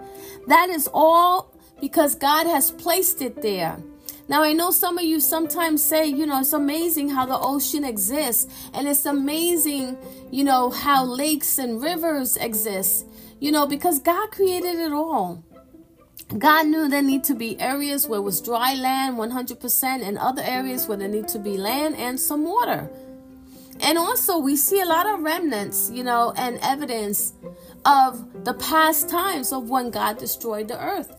that 0.48 0.70
is 0.70 0.90
all 0.94 1.54
because 1.80 2.16
God 2.16 2.48
has 2.48 2.72
placed 2.72 3.22
it 3.22 3.42
there. 3.42 3.78
Now, 4.28 4.42
I 4.44 4.54
know 4.54 4.72
some 4.72 4.98
of 4.98 5.04
you 5.04 5.20
sometimes 5.20 5.84
say, 5.84 6.08
you 6.08 6.26
know, 6.26 6.40
it's 6.40 6.54
amazing 6.54 7.10
how 7.10 7.26
the 7.26 7.38
ocean 7.38 7.84
exists, 7.84 8.52
and 8.74 8.88
it's 8.88 9.06
amazing, 9.06 9.98
you 10.32 10.44
know, 10.44 10.72
how 10.72 11.06
lakes 11.06 11.60
and 11.60 11.82
rivers 11.82 12.36
exist, 12.38 13.06
you 13.40 13.52
know, 13.52 13.68
because 13.68 14.00
God 14.00 14.32
created 14.32 14.80
it 14.80 14.92
all. 14.92 15.44
God 16.40 16.66
knew 16.66 16.90
there 16.90 17.04
need 17.04 17.24
to 17.26 17.36
be 17.36 17.60
areas 17.60 18.08
where 18.08 18.20
it 18.20 18.24
was 18.24 18.42
dry 18.42 18.74
land 18.74 19.18
100% 19.18 19.84
and 20.02 20.18
other 20.18 20.42
areas 20.44 20.88
where 20.88 20.98
there 20.98 21.08
need 21.08 21.28
to 21.30 21.40
be 21.40 21.56
land 21.56 21.96
and 21.96 22.20
some 22.20 22.44
water. 22.46 22.90
And 23.82 23.98
also 23.98 24.40
we 24.40 24.56
see 24.56 24.82
a 24.82 24.86
lot 24.86 25.06
of 25.06 25.22
remnants, 25.22 25.92
you 25.94 26.04
know, 26.04 26.34
and 26.36 26.58
evidence 26.64 27.34
of 27.86 28.44
the 28.44 28.56
past 28.56 29.08
times 29.08 29.54
of 29.54 29.70
when 29.70 29.92
God 29.92 30.18
destroyed 30.18 30.68
the 30.68 30.84
earth. 30.84 31.14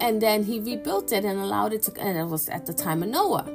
And 0.00 0.22
then 0.22 0.44
he 0.44 0.60
rebuilt 0.60 1.12
it 1.12 1.24
and 1.24 1.38
allowed 1.38 1.72
it 1.72 1.82
to 1.82 2.00
and 2.00 2.16
it 2.18 2.26
was 2.26 2.48
at 2.48 2.66
the 2.66 2.72
time 2.72 3.02
of 3.02 3.08
Noah. 3.08 3.52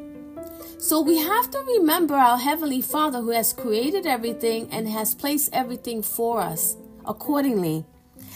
So 0.77 1.01
we 1.01 1.19
have 1.19 1.49
to 1.51 1.59
remember 1.59 2.15
our 2.15 2.37
heavenly 2.37 2.81
Father 2.81 3.21
who 3.21 3.29
has 3.29 3.53
created 3.53 4.05
everything 4.05 4.67
and 4.71 4.87
has 4.87 5.15
placed 5.15 5.53
everything 5.53 6.01
for 6.01 6.41
us 6.41 6.75
accordingly 7.05 7.85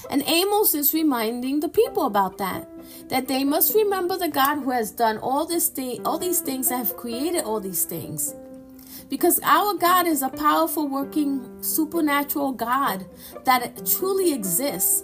and 0.09 0.23
Amos 0.25 0.73
is 0.73 0.93
reminding 0.93 1.59
the 1.59 1.69
people 1.69 2.05
about 2.05 2.37
that. 2.37 2.67
That 3.09 3.27
they 3.27 3.43
must 3.43 3.75
remember 3.75 4.17
the 4.17 4.29
God 4.29 4.59
who 4.59 4.71
has 4.71 4.91
done 4.91 5.17
all 5.17 5.45
this 5.45 5.67
thing, 5.67 6.05
all 6.05 6.17
these 6.17 6.39
things 6.39 6.69
that 6.69 6.77
have 6.77 6.97
created 6.97 7.43
all 7.43 7.59
these 7.59 7.85
things. 7.85 8.33
Because 9.09 9.39
our 9.43 9.73
God 9.73 10.07
is 10.07 10.21
a 10.21 10.29
powerful 10.29 10.87
working 10.87 11.61
supernatural 11.61 12.51
God 12.51 13.05
that 13.45 13.85
truly 13.85 14.33
exists. 14.33 15.03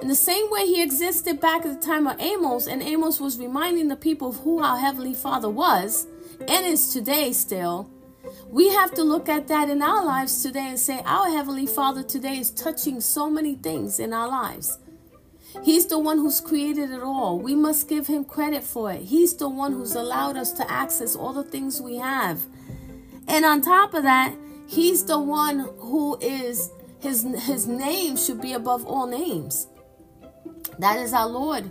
In 0.00 0.08
the 0.08 0.14
same 0.14 0.50
way 0.50 0.66
he 0.66 0.82
existed 0.82 1.40
back 1.40 1.64
at 1.64 1.80
the 1.80 1.86
time 1.86 2.06
of 2.06 2.20
Amos, 2.20 2.66
and 2.66 2.82
Amos 2.82 3.18
was 3.18 3.38
reminding 3.38 3.88
the 3.88 3.96
people 3.96 4.28
of 4.28 4.36
who 4.36 4.62
our 4.62 4.78
Heavenly 4.78 5.14
Father 5.14 5.48
was, 5.48 6.06
and 6.40 6.66
is 6.66 6.92
today 6.92 7.32
still, 7.32 7.90
we 8.48 8.68
have 8.68 8.92
to 8.94 9.02
look 9.02 9.28
at 9.28 9.48
that 9.48 9.70
in 9.70 9.82
our 9.82 10.04
lives 10.04 10.42
today 10.42 10.68
and 10.68 10.78
say, 10.78 11.00
Our 11.06 11.30
Heavenly 11.30 11.66
Father 11.66 12.02
today 12.02 12.38
is 12.38 12.50
touching 12.50 13.00
so 13.00 13.30
many 13.30 13.54
things 13.54 13.98
in 13.98 14.12
our 14.12 14.28
lives. 14.28 14.78
He's 15.62 15.86
the 15.86 15.98
one 15.98 16.18
who's 16.18 16.40
created 16.40 16.90
it 16.90 17.02
all. 17.02 17.38
We 17.38 17.54
must 17.54 17.88
give 17.88 18.06
him 18.06 18.24
credit 18.24 18.62
for 18.62 18.92
it. 18.92 19.02
He's 19.02 19.34
the 19.34 19.48
one 19.48 19.72
who's 19.72 19.94
allowed 19.94 20.36
us 20.36 20.52
to 20.52 20.70
access 20.70 21.16
all 21.16 21.32
the 21.32 21.44
things 21.44 21.80
we 21.80 21.96
have. 21.96 22.42
And 23.26 23.44
on 23.44 23.62
top 23.62 23.94
of 23.94 24.02
that, 24.02 24.34
he's 24.66 25.04
the 25.04 25.18
one 25.18 25.60
who 25.78 26.18
is 26.20 26.70
his 27.00 27.22
his 27.44 27.66
name 27.66 28.16
should 28.16 28.40
be 28.40 28.52
above 28.52 28.84
all 28.84 29.06
names. 29.06 29.68
That 30.78 30.98
is 30.98 31.12
our 31.12 31.28
Lord. 31.28 31.70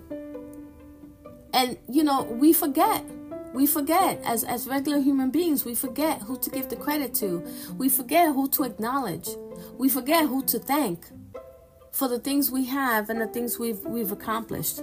And 1.53 1.77
you 1.89 2.03
know, 2.03 2.24
we 2.24 2.53
forget. 2.53 3.03
We 3.53 3.65
forget, 3.65 4.22
as, 4.25 4.44
as 4.44 4.67
regular 4.67 5.00
human 5.00 5.32
beings, 5.32 5.63
we 5.63 5.75
forget 5.75 6.22
who 6.22 6.38
to 6.39 6.50
give 6.50 6.67
the 6.67 6.75
credit 6.75 7.13
to. 7.15 7.41
We 7.77 7.88
forget 7.88 8.34
who 8.34 8.50
to 8.50 8.63
acknowledge. 8.63 9.29
We 9.77 9.88
forget 9.88 10.25
who 10.25 10.44
to 10.44 10.60
thank 10.60 11.05
for 11.89 12.10
the 12.10 12.20
things 12.20 12.51
we 12.51 12.65
have 12.65 13.10
and 13.10 13.22
the 13.22 13.27
things 13.27 13.58
we've, 13.58 13.79
we've 13.86 14.12
accomplished. 14.12 14.82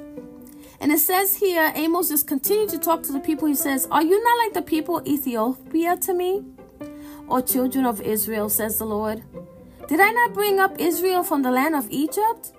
And 0.81 0.91
it 0.91 0.99
says 0.99 1.37
here, 1.37 1.71
Amos 1.75 2.09
just 2.09 2.27
continuing 2.27 2.69
to 2.71 2.79
talk 2.79 3.03
to 3.03 3.13
the 3.13 3.21
people. 3.21 3.47
He 3.47 3.55
says, 3.55 3.87
Are 3.91 4.03
you 4.03 4.25
not 4.25 4.39
like 4.39 4.55
the 4.55 4.63
people 4.63 5.07
Ethiopia 5.07 5.99
to 5.99 6.15
me? 6.15 6.43
Or 7.29 7.43
children 7.43 7.85
of 7.85 8.01
Israel, 8.01 8.49
says 8.49 8.79
the 8.79 8.87
Lord. 8.87 9.23
Did 9.87 10.01
I 10.01 10.11
not 10.11 10.33
bring 10.33 10.59
up 10.59 10.81
Israel 10.81 11.23
from 11.23 11.43
the 11.43 11.51
land 11.51 11.77
of 11.77 11.87
Egypt? 11.91 12.53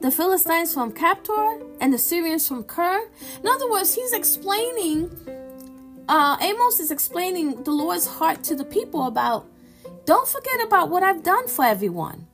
The 0.00 0.10
Philistines 0.10 0.72
from 0.72 0.92
Caphtor 0.92 1.60
and 1.80 1.92
the 1.92 1.98
Syrians 1.98 2.48
from 2.48 2.64
Kir? 2.64 3.08
In 3.42 3.46
other 3.46 3.70
words, 3.70 3.94
he's 3.94 4.12
explaining 4.12 5.10
uh, 6.08 6.36
Amos 6.40 6.80
is 6.80 6.90
explaining 6.90 7.62
the 7.62 7.70
Lord's 7.70 8.06
heart 8.06 8.42
to 8.44 8.56
the 8.56 8.64
people 8.64 9.06
about 9.06 9.46
don't 10.06 10.26
forget 10.26 10.64
about 10.64 10.90
what 10.90 11.02
I've 11.02 11.22
done 11.22 11.46
for 11.46 11.64
everyone. 11.64 12.26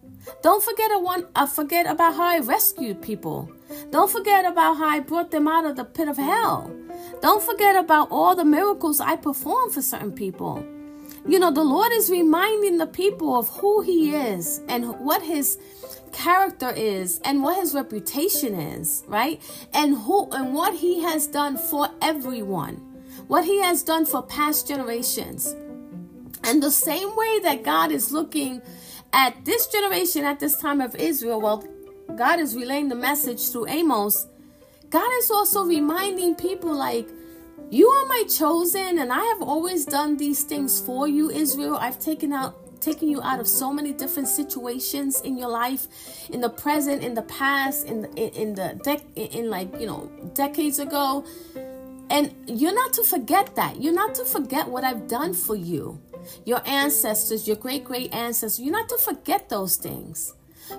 Don't 0.43 0.63
forget, 0.63 0.91
one, 1.01 1.27
uh, 1.35 1.47
forget 1.47 1.87
about 1.87 2.15
how 2.15 2.27
I 2.27 2.39
rescued 2.39 3.03
people. 3.03 3.51
Don't 3.91 4.11
forget 4.11 4.45
about 4.45 4.77
how 4.79 4.89
I 4.89 5.01
brought 5.01 5.31
them 5.31 5.47
out 5.47 5.67
of 5.67 5.77
the 5.77 5.85
pit 5.85 6.09
of 6.09 6.17
hell. 6.17 6.73
Don't 7.21 7.43
forget 7.43 7.77
about 7.77 8.09
all 8.11 8.35
the 8.35 8.45
miracles 8.45 9.01
I 9.01 9.17
performed 9.17 9.75
for 9.75 9.83
certain 9.83 10.13
people. 10.13 10.65
You 11.29 11.39
know, 11.39 11.51
the 11.51 11.65
Lord 11.65 11.93
is 11.93 12.09
reminding 12.09 12.79
the 12.79 12.87
people 12.87 13.37
of 13.37 13.49
who 13.49 13.83
He 13.83 14.15
is 14.15 14.61
and 14.69 14.99
what 15.01 15.23
His 15.23 15.59
character 16.17 16.71
is 16.71 17.21
and 17.25 17.43
what 17.43 17.61
His 17.61 17.75
reputation 17.75 18.55
is, 18.55 19.05
right? 19.07 19.41
And 19.73 19.97
who 19.97 20.29
and 20.33 20.55
what 20.55 20.75
He 20.75 21.03
has 21.03 21.27
done 21.27 21.57
for 21.57 21.89
everyone 22.01 22.83
what 23.29 23.45
He 23.45 23.61
has 23.61 23.83
done 23.83 24.07
for 24.07 24.23
past 24.23 24.69
generations. 24.69 25.55
And 26.45 26.63
the 26.63 26.71
same 26.71 27.17
way 27.17 27.41
that 27.41 27.65
God 27.65 27.91
is 27.91 28.13
looking 28.13 28.63
at 29.13 29.45
this 29.45 29.67
generation 29.67 30.25
at 30.25 30.39
this 30.39 30.57
time 30.57 30.81
of 30.81 30.95
Israel, 30.95 31.41
well, 31.41 31.65
God 32.17 32.39
is 32.39 32.55
relaying 32.55 32.89
the 32.89 32.95
message 32.95 33.51
through 33.51 33.69
Amos. 33.69 34.27
God 34.91 35.11
is 35.19 35.31
also 35.31 35.65
reminding 35.65 36.37
people, 36.37 36.73
like, 36.73 37.09
you 37.71 37.89
are 37.89 38.07
my 38.07 38.23
chosen, 38.29 38.99
and 38.99 39.13
I 39.13 39.25
have 39.25 39.43
always 39.43 39.85
done 39.85 40.17
these 40.17 40.45
things 40.45 40.81
for 40.81 41.09
you, 41.09 41.31
Israel. 41.31 41.77
I've 41.81 41.99
taken 41.99 42.33
out 42.33 42.66
taking 42.89 43.09
you 43.15 43.21
out 43.31 43.41
of 43.41 43.49
so 43.49 43.73
many 43.79 43.93
different 44.03 44.29
situations 44.41 45.21
in 45.29 45.37
your 45.41 45.53
life 45.65 45.83
in 46.35 46.41
the 46.47 46.53
present 46.65 47.03
in 47.03 47.13
the 47.21 47.27
past 47.41 47.87
in 47.91 47.97
the, 48.03 48.09
in, 48.43 48.55
the 48.55 48.69
dec 48.87 49.01
in 49.17 49.45
like 49.57 49.69
you 49.81 49.87
know 49.91 50.03
decades 50.35 50.79
ago 50.87 51.25
and 52.09 52.35
you're 52.47 52.75
not 52.75 52.93
to 52.95 53.03
forget 53.03 53.57
that. 53.57 53.83
You're 53.83 53.95
not 53.95 54.15
to 54.17 54.25
forget 54.25 54.69
what 54.69 54.85
I've 54.85 55.09
done 55.09 55.35
for 55.35 55.57
you. 55.57 56.01
Your 56.45 56.63
ancestors, 56.67 57.47
your 57.47 57.57
great 57.57 57.85
great 57.85 58.13
ancestors, 58.15 58.61
you're 58.61 58.73
not 58.73 58.89
to 58.91 58.99
forget 58.99 59.49
those 59.49 59.77
things. 59.77 60.35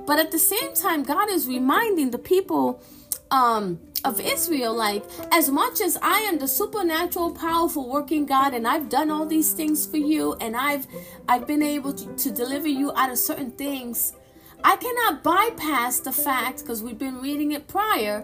But 0.06 0.20
at 0.20 0.32
the 0.32 0.40
same 0.40 0.74
time, 0.74 1.04
God 1.04 1.30
is 1.30 1.48
reminding 1.48 2.12
the 2.12 2.18
people 2.18 2.82
um, 3.32 3.80
of 4.04 4.20
Israel, 4.22 4.74
like, 4.74 5.04
as 5.32 5.50
much 5.50 5.82
as 5.82 5.98
I 6.02 6.20
am 6.20 6.38
the 6.40 6.48
supernatural, 6.48 7.32
powerful, 7.32 7.90
working 7.90 8.26
God, 8.26 8.54
and 8.54 8.68
I've 8.68 8.90
done 8.90 9.10
all 9.10 9.26
these 9.26 9.54
things 9.54 9.86
for 9.86 9.98
you, 9.98 10.34
and 10.36 10.56
I've 10.56 10.88
I've 11.28 11.48
been 11.48 11.64
able 11.64 11.94
to, 11.94 12.16
to 12.16 12.32
deliver 12.32 12.68
you 12.68 12.94
out 12.96 13.10
of 13.10 13.18
certain 13.18 13.52
things, 13.52 14.14
I 14.64 14.76
cannot 14.78 15.24
bypass 15.24 16.00
the 16.00 16.12
fact, 16.12 16.60
because 16.60 16.84
we've 16.84 16.98
been 16.98 17.20
reading 17.22 17.52
it 17.52 17.68
prior, 17.68 18.24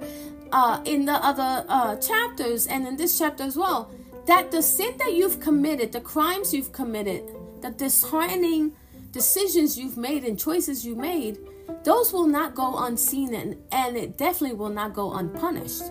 uh, 0.51 0.81
in 0.86 1.05
the 1.05 1.13
other 1.13 1.65
uh, 1.67 1.95
chapters 1.98 2.67
and 2.67 2.88
in 2.88 2.95
this 2.95 3.17
chapter 3.17 3.43
as 3.43 3.57
well 3.57 3.91
that 4.25 4.51
the 4.51 4.62
sin 4.62 4.95
that 5.00 5.13
you've 5.13 5.39
committed, 5.39 5.91
the 5.91 6.00
crimes 6.00 6.53
you've 6.53 6.72
committed, 6.72 7.24
the 7.62 7.69
disheartening 7.72 8.74
decisions 9.13 9.77
you've 9.77 9.96
made 9.96 10.25
and 10.25 10.38
choices 10.38 10.86
you 10.86 10.96
made, 10.96 11.38
those 11.86 12.12
will 12.12 12.27
not 12.27 12.55
go 12.55 12.77
unseen 12.79 13.34
and, 13.34 13.55
and 13.72 13.96
it 13.96 14.17
definitely 14.17 14.58
will 14.58 14.70
not 14.70 14.93
go 14.93 15.13
unpunished. 15.13 15.84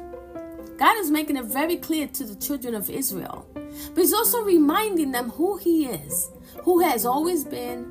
God 0.77 0.99
is 0.99 1.11
making 1.11 1.39
it 1.39 1.47
very 1.47 1.77
clear 1.77 2.07
to 2.09 2.25
the 2.25 2.35
children 2.35 2.75
of 2.75 2.91
Israel, 2.91 3.47
but 3.55 3.97
He's 3.97 4.13
also 4.13 4.43
reminding 4.43 5.13
them 5.13 5.31
who 5.31 5.57
He 5.57 5.87
is 5.87 6.31
who 6.65 6.81
has 6.81 7.05
always 7.05 7.45
been, 7.45 7.85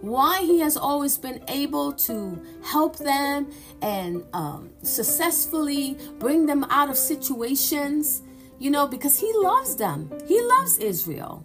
why 0.00 0.42
he 0.42 0.60
has 0.60 0.76
always 0.76 1.16
been 1.16 1.42
able 1.48 1.92
to 1.92 2.40
help 2.62 2.98
them 2.98 3.50
and 3.80 4.24
um, 4.32 4.70
successfully 4.82 5.96
bring 6.18 6.46
them 6.46 6.64
out 6.64 6.90
of 6.90 6.96
situations, 6.96 8.22
you 8.58 8.70
know, 8.70 8.86
because 8.86 9.18
he 9.18 9.32
loves 9.34 9.76
them. 9.76 10.10
He 10.26 10.40
loves 10.40 10.78
Israel. 10.78 11.44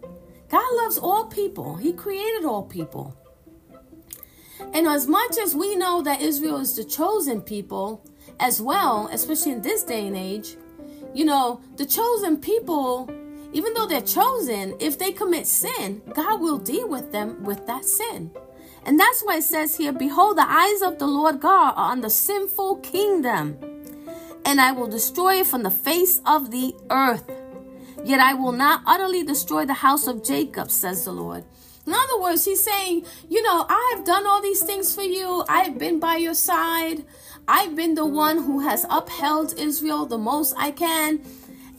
God 0.49 0.75
loves 0.75 0.97
all 0.97 1.25
people, 1.25 1.75
he 1.75 1.93
created 1.93 2.45
all 2.45 2.63
people. 2.63 3.15
And 4.73 4.87
as 4.87 5.07
much 5.07 5.37
as 5.37 5.55
we 5.55 5.75
know 5.75 6.01
that 6.01 6.21
Israel 6.21 6.57
is 6.57 6.75
the 6.75 6.83
chosen 6.83 7.41
people 7.41 8.05
as 8.39 8.61
well, 8.61 9.09
especially 9.11 9.51
in 9.51 9.61
this 9.61 9.83
day 9.83 10.07
and 10.07 10.15
age, 10.15 10.55
you 11.13 11.25
know, 11.25 11.61
the 11.75 11.85
chosen 11.85 12.37
people 12.37 13.09
even 13.53 13.73
though 13.75 13.85
they're 13.85 14.01
chosen, 14.01 14.75
if 14.79 14.97
they 14.97 15.11
commit 15.11 15.45
sin, 15.45 16.01
God 16.13 16.41
will 16.41 16.57
deal 16.57 16.89
with 16.89 17.11
them 17.11 17.43
with 17.43 17.65
that 17.67 17.85
sin. 17.85 18.31
And 18.85 18.99
that's 18.99 19.21
why 19.21 19.37
it 19.37 19.43
says 19.43 19.77
here, 19.77 19.93
Behold, 19.93 20.37
the 20.37 20.49
eyes 20.49 20.81
of 20.81 20.97
the 20.97 21.07
Lord 21.07 21.39
God 21.39 21.73
are 21.77 21.91
on 21.91 22.01
the 22.01 22.09
sinful 22.09 22.77
kingdom, 22.77 23.57
and 24.43 24.59
I 24.59 24.71
will 24.71 24.87
destroy 24.87 25.35
it 25.35 25.47
from 25.47 25.63
the 25.63 25.71
face 25.71 26.19
of 26.25 26.51
the 26.51 26.75
earth. 26.89 27.29
Yet 28.03 28.19
I 28.19 28.33
will 28.33 28.51
not 28.51 28.81
utterly 28.85 29.23
destroy 29.23 29.65
the 29.65 29.75
house 29.75 30.07
of 30.07 30.23
Jacob, 30.23 30.69
says 30.69 31.05
the 31.05 31.13
Lord. 31.13 31.45
In 31.85 31.93
other 31.93 32.21
words, 32.21 32.45
he's 32.45 32.63
saying, 32.63 33.05
you 33.29 33.41
know, 33.43 33.65
I've 33.69 34.05
done 34.05 34.25
all 34.25 34.41
these 34.41 34.63
things 34.63 34.95
for 34.95 35.01
you. 35.01 35.43
I've 35.49 35.77
been 35.77 35.99
by 35.99 36.15
your 36.15 36.33
side. 36.33 37.05
I've 37.47 37.75
been 37.75 37.95
the 37.95 38.05
one 38.05 38.37
who 38.37 38.59
has 38.61 38.85
upheld 38.89 39.55
Israel 39.57 40.05
the 40.05 40.17
most 40.17 40.55
I 40.57 40.71
can. 40.71 41.21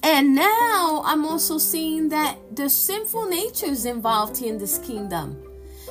And 0.02 0.34
now 0.34 1.02
I'm 1.06 1.24
also 1.24 1.56
seeing 1.56 2.10
that 2.10 2.36
the 2.54 2.68
sinful 2.68 3.26
nature 3.26 3.66
is 3.66 3.86
involved 3.86 4.42
in 4.42 4.58
this 4.58 4.76
kingdom. 4.78 5.42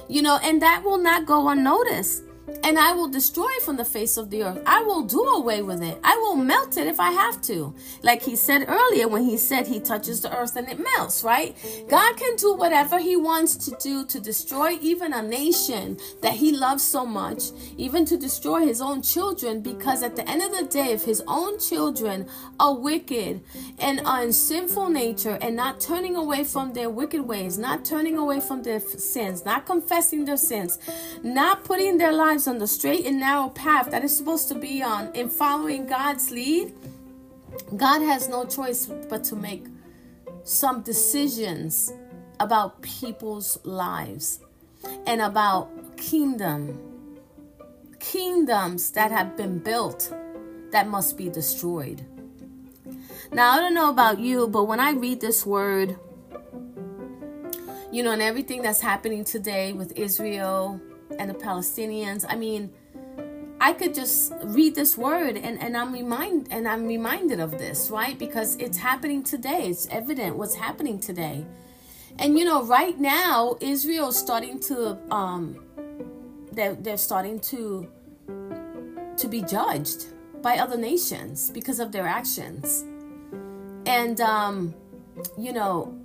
You 0.07 0.21
know, 0.21 0.37
and 0.43 0.61
that 0.61 0.83
will 0.83 0.99
not 0.99 1.25
go 1.25 1.49
unnoticed 1.49 2.23
and 2.63 2.77
I 2.77 2.93
will 2.93 3.07
destroy 3.07 3.51
from 3.63 3.77
the 3.77 3.85
face 3.85 4.17
of 4.17 4.29
the 4.29 4.43
earth. 4.43 4.61
I 4.65 4.83
will 4.83 5.03
do 5.03 5.21
away 5.21 5.61
with 5.61 5.81
it. 5.81 5.97
I 6.03 6.17
will 6.17 6.35
melt 6.35 6.77
it 6.77 6.87
if 6.87 6.99
I 6.99 7.11
have 7.11 7.41
to. 7.43 7.73
Like 8.01 8.21
he 8.21 8.35
said 8.35 8.65
earlier 8.67 9.07
when 9.07 9.23
he 9.23 9.37
said 9.37 9.67
he 9.67 9.79
touches 9.79 10.21
the 10.21 10.35
earth 10.35 10.55
and 10.55 10.67
it 10.67 10.79
melts, 10.79 11.23
right? 11.23 11.55
God 11.89 12.17
can 12.17 12.35
do 12.35 12.53
whatever 12.53 12.99
he 12.99 13.15
wants 13.15 13.55
to 13.57 13.75
do 13.79 14.05
to 14.07 14.19
destroy 14.19 14.77
even 14.81 15.13
a 15.13 15.21
nation 15.21 15.97
that 16.21 16.33
he 16.33 16.51
loves 16.51 16.83
so 16.83 17.05
much, 17.05 17.43
even 17.77 18.05
to 18.05 18.17
destroy 18.17 18.61
his 18.61 18.81
own 18.81 19.01
children, 19.01 19.61
because 19.61 20.03
at 20.03 20.15
the 20.15 20.29
end 20.29 20.41
of 20.41 20.57
the 20.57 20.65
day, 20.65 20.91
if 20.91 21.03
his 21.03 21.23
own 21.27 21.59
children 21.59 22.27
are 22.59 22.75
wicked 22.75 23.41
and 23.79 24.01
are 24.05 24.23
in 24.23 24.33
sinful 24.33 24.89
nature 24.89 25.37
and 25.41 25.55
not 25.55 25.79
turning 25.79 26.15
away 26.15 26.43
from 26.43 26.73
their 26.73 26.89
wicked 26.89 27.21
ways, 27.21 27.57
not 27.57 27.85
turning 27.85 28.17
away 28.17 28.39
from 28.39 28.63
their 28.63 28.79
sins, 28.79 29.45
not 29.45 29.65
confessing 29.65 30.25
their 30.25 30.37
sins, 30.37 30.77
not 31.23 31.63
putting 31.63 31.97
their 31.97 32.11
lives 32.11 32.32
lives 32.33 32.47
on 32.47 32.57
the 32.57 32.65
straight 32.65 33.05
and 33.05 33.19
narrow 33.19 33.47
path 33.49 33.91
that 33.91 34.03
is 34.03 34.17
supposed 34.17 34.47
to 34.47 34.55
be 34.55 34.81
on 34.81 35.07
in 35.13 35.29
following 35.29 35.85
God's 35.85 36.31
lead, 36.31 36.73
God 37.77 38.01
has 38.01 38.27
no 38.27 38.43
choice 38.43 38.87
but 38.87 39.23
to 39.25 39.35
make 39.35 39.67
some 40.43 40.81
decisions 40.81 41.93
about 42.39 42.81
people's 42.81 43.63
lives 43.63 44.39
and 45.05 45.21
about 45.21 45.69
kingdom 45.95 46.79
kingdoms 47.99 48.89
that 48.91 49.11
have 49.11 49.37
been 49.37 49.59
built 49.59 50.11
that 50.71 50.87
must 50.87 51.15
be 51.15 51.29
destroyed. 51.29 52.03
Now, 53.31 53.51
I 53.51 53.59
don't 53.59 53.75
know 53.75 53.91
about 53.91 54.17
you, 54.17 54.47
but 54.47 54.63
when 54.63 54.79
I 54.79 54.93
read 54.93 55.21
this 55.21 55.45
word, 55.45 55.97
you 57.91 58.01
know, 58.01 58.11
and 58.11 58.23
everything 58.23 58.63
that's 58.63 58.81
happening 58.81 59.23
today 59.23 59.71
with 59.71 59.95
Israel, 59.95 60.81
and 61.19 61.29
the 61.29 61.33
Palestinians. 61.33 62.25
I 62.27 62.35
mean, 62.35 62.71
I 63.59 63.71
could 63.71 63.93
just 63.93 64.33
read 64.43 64.75
this 64.75 64.97
word 64.97 65.37
and, 65.37 65.57
and 65.61 65.77
I'm 65.77 65.93
remind 65.93 66.47
and 66.51 66.67
I'm 66.67 66.85
reminded 66.85 67.39
of 67.39 67.51
this, 67.51 67.89
right? 67.89 68.19
Because 68.19 68.55
it's 68.57 68.77
happening 68.77 69.23
today. 69.23 69.69
It's 69.69 69.87
evident 69.87 70.35
what's 70.35 70.55
happening 70.55 70.99
today. 70.99 71.45
And 72.19 72.37
you 72.37 72.43
know, 72.43 72.63
right 72.63 72.99
now 72.99 73.57
Israel's 73.61 74.17
starting 74.19 74.59
to 74.61 74.97
um 75.09 75.63
they're 76.51 76.75
they're 76.75 76.97
starting 76.97 77.39
to 77.51 77.89
to 79.17 79.27
be 79.27 79.41
judged 79.41 80.07
by 80.41 80.57
other 80.57 80.77
nations 80.77 81.49
because 81.51 81.79
of 81.79 81.91
their 81.91 82.05
actions. 82.05 82.83
And 83.85 84.19
um, 84.19 84.75
you 85.37 85.53
know, 85.53 85.97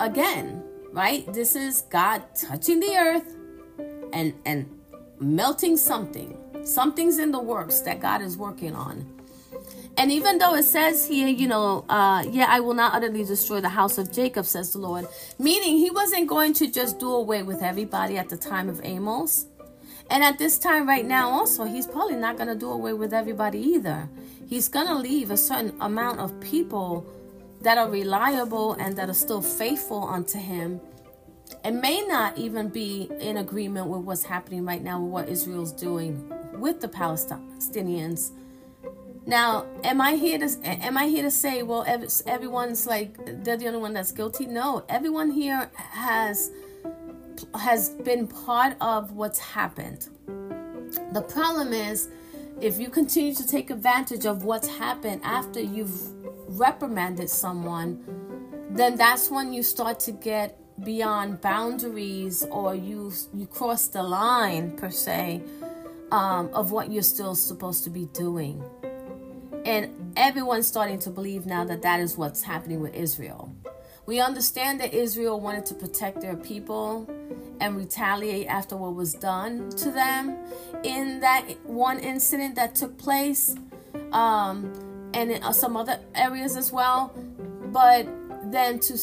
again, 0.00 0.62
right? 0.92 1.30
This 1.32 1.56
is 1.56 1.82
God 1.88 2.22
touching 2.34 2.80
the 2.80 2.96
earth 2.96 3.36
and 4.12 4.34
and 4.44 4.68
melting 5.20 5.76
something. 5.76 6.36
Something's 6.64 7.18
in 7.18 7.30
the 7.30 7.40
works 7.40 7.80
that 7.80 8.00
God 8.00 8.22
is 8.22 8.36
working 8.36 8.74
on. 8.74 9.06
And 9.96 10.10
even 10.10 10.38
though 10.38 10.54
it 10.54 10.62
says 10.62 11.06
here, 11.06 11.28
you 11.28 11.46
know, 11.46 11.84
uh, 11.88 12.24
yeah, 12.30 12.46
I 12.48 12.60
will 12.60 12.74
not 12.74 12.94
utterly 12.94 13.24
destroy 13.24 13.60
the 13.60 13.68
house 13.68 13.98
of 13.98 14.12
Jacob, 14.12 14.46
says 14.46 14.72
the 14.72 14.78
Lord, 14.78 15.06
meaning 15.38 15.76
he 15.76 15.90
wasn't 15.90 16.28
going 16.28 16.54
to 16.54 16.70
just 16.70 16.98
do 16.98 17.12
away 17.12 17.42
with 17.42 17.62
everybody 17.62 18.16
at 18.16 18.28
the 18.28 18.36
time 18.36 18.68
of 18.68 18.80
Amos. 18.84 19.46
And 20.08 20.24
at 20.24 20.38
this 20.38 20.58
time 20.58 20.88
right 20.88 21.04
now, 21.04 21.30
also, 21.30 21.64
he's 21.64 21.86
probably 21.86 22.16
not 22.16 22.36
going 22.36 22.48
to 22.48 22.54
do 22.54 22.70
away 22.70 22.94
with 22.94 23.12
everybody 23.12 23.58
either. 23.58 24.08
He's 24.48 24.68
going 24.68 24.86
to 24.86 24.94
leave 24.94 25.30
a 25.30 25.36
certain 25.36 25.76
amount 25.80 26.18
of 26.18 26.40
people 26.40 27.06
that 27.60 27.78
are 27.78 27.88
reliable 27.88 28.72
and 28.74 28.96
that 28.96 29.08
are 29.08 29.14
still 29.14 29.42
faithful 29.42 30.04
unto 30.04 30.38
him 30.38 30.80
and 31.64 31.80
may 31.80 32.00
not 32.02 32.38
even 32.38 32.68
be 32.68 33.10
in 33.20 33.36
agreement 33.38 33.86
with 33.86 34.02
what's 34.02 34.22
happening 34.22 34.64
right 34.64 34.82
now 34.82 35.00
with 35.00 35.12
what 35.12 35.28
Israel's 35.28 35.72
doing 35.72 36.30
with 36.58 36.80
the 36.80 36.88
Palestinians. 36.88 38.30
Now, 39.26 39.66
am 39.84 40.00
I 40.00 40.16
here 40.16 40.38
to 40.38 40.48
am 40.64 40.96
I 40.96 41.06
here 41.06 41.22
to 41.22 41.30
say, 41.30 41.62
well, 41.62 41.84
everyone's 42.26 42.86
like 42.86 43.16
they're 43.44 43.56
the 43.56 43.66
only 43.66 43.80
one 43.80 43.92
that's 43.92 44.12
guilty? 44.12 44.46
No, 44.46 44.84
everyone 44.88 45.30
here 45.30 45.70
has 45.76 46.50
has 47.54 47.90
been 47.90 48.26
part 48.26 48.76
of 48.80 49.12
what's 49.12 49.38
happened. 49.38 50.08
The 51.12 51.22
problem 51.22 51.72
is, 51.72 52.08
if 52.60 52.78
you 52.78 52.88
continue 52.88 53.34
to 53.34 53.46
take 53.46 53.70
advantage 53.70 54.26
of 54.26 54.44
what's 54.44 54.68
happened 54.68 55.20
after 55.24 55.60
you've 55.60 56.12
reprimanded 56.48 57.30
someone, 57.30 58.02
then 58.70 58.96
that's 58.96 59.30
when 59.30 59.52
you 59.52 59.62
start 59.62 60.00
to 60.00 60.12
get 60.12 60.59
beyond 60.84 61.40
boundaries 61.40 62.44
or 62.50 62.74
you 62.74 63.12
you 63.34 63.46
cross 63.46 63.88
the 63.88 64.02
line 64.02 64.76
per 64.76 64.90
se 64.90 65.42
um, 66.10 66.50
of 66.52 66.70
what 66.70 66.90
you're 66.90 67.02
still 67.02 67.34
supposed 67.34 67.84
to 67.84 67.90
be 67.90 68.06
doing. 68.06 68.62
And 69.64 70.12
everyone's 70.16 70.66
starting 70.66 70.98
to 71.00 71.10
believe 71.10 71.46
now 71.46 71.64
that 71.64 71.82
that 71.82 72.00
is 72.00 72.16
what's 72.16 72.42
happening 72.42 72.80
with 72.80 72.94
israel. 72.94 73.54
We 74.06 74.20
understand 74.20 74.80
that 74.80 74.94
israel 74.94 75.40
wanted 75.40 75.66
to 75.66 75.74
protect 75.74 76.20
their 76.20 76.36
people 76.36 77.08
and 77.60 77.76
retaliate 77.76 78.46
after 78.46 78.76
what 78.76 78.94
was 78.94 79.14
done 79.14 79.70
to 79.70 79.90
them. 79.90 80.36
In 80.82 81.20
that 81.20 81.44
one 81.64 82.00
incident 82.00 82.54
that 82.56 82.74
took 82.74 82.96
place 82.98 83.54
um, 84.12 84.72
and 85.14 85.30
in 85.30 85.52
some 85.52 85.76
other 85.76 86.00
areas 86.14 86.56
as 86.56 86.72
well. 86.72 87.14
But 87.66 88.08
then 88.50 88.80
to 88.80 88.98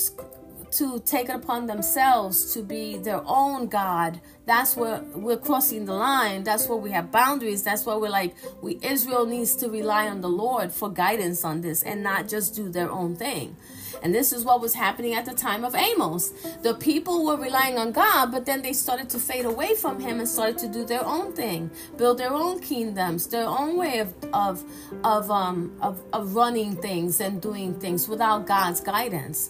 to 0.71 0.99
take 0.99 1.29
it 1.29 1.35
upon 1.35 1.67
themselves 1.67 2.53
to 2.53 2.61
be 2.61 2.97
their 2.97 3.21
own 3.25 3.67
God. 3.67 4.19
That's 4.45 4.75
where 4.75 5.03
we're 5.13 5.37
crossing 5.37 5.85
the 5.85 5.93
line. 5.93 6.43
That's 6.43 6.67
where 6.67 6.77
we 6.77 6.91
have 6.91 7.11
boundaries. 7.11 7.63
That's 7.63 7.85
why 7.85 7.95
we're 7.95 8.09
like, 8.09 8.35
we 8.61 8.79
Israel 8.81 9.25
needs 9.25 9.55
to 9.57 9.69
rely 9.69 10.07
on 10.07 10.21
the 10.21 10.29
Lord 10.29 10.71
for 10.71 10.89
guidance 10.89 11.43
on 11.43 11.61
this 11.61 11.83
and 11.83 12.03
not 12.03 12.27
just 12.27 12.55
do 12.55 12.69
their 12.69 12.89
own 12.89 13.15
thing. 13.15 13.55
And 14.03 14.13
this 14.13 14.31
is 14.31 14.43
what 14.43 14.61
was 14.61 14.73
happening 14.73 15.13
at 15.13 15.25
the 15.25 15.33
time 15.33 15.63
of 15.63 15.73
Amos. 15.75 16.29
The 16.61 16.75
people 16.75 17.25
were 17.25 17.37
relying 17.37 17.77
on 17.77 17.91
God, 17.91 18.31
but 18.31 18.45
then 18.45 18.61
they 18.61 18.73
started 18.73 19.09
to 19.09 19.19
fade 19.19 19.45
away 19.45 19.75
from 19.75 19.99
Him 19.99 20.19
and 20.19 20.27
started 20.27 20.57
to 20.59 20.67
do 20.67 20.85
their 20.85 21.05
own 21.05 21.33
thing, 21.33 21.71
build 21.97 22.17
their 22.17 22.33
own 22.33 22.59
kingdoms, 22.59 23.27
their 23.27 23.47
own 23.47 23.77
way 23.77 23.99
of 23.99 24.13
of 24.33 24.63
of 25.03 25.31
um 25.31 25.75
of, 25.81 26.01
of 26.13 26.35
running 26.35 26.75
things 26.75 27.19
and 27.19 27.41
doing 27.41 27.73
things 27.79 28.07
without 28.07 28.45
God's 28.45 28.81
guidance. 28.81 29.49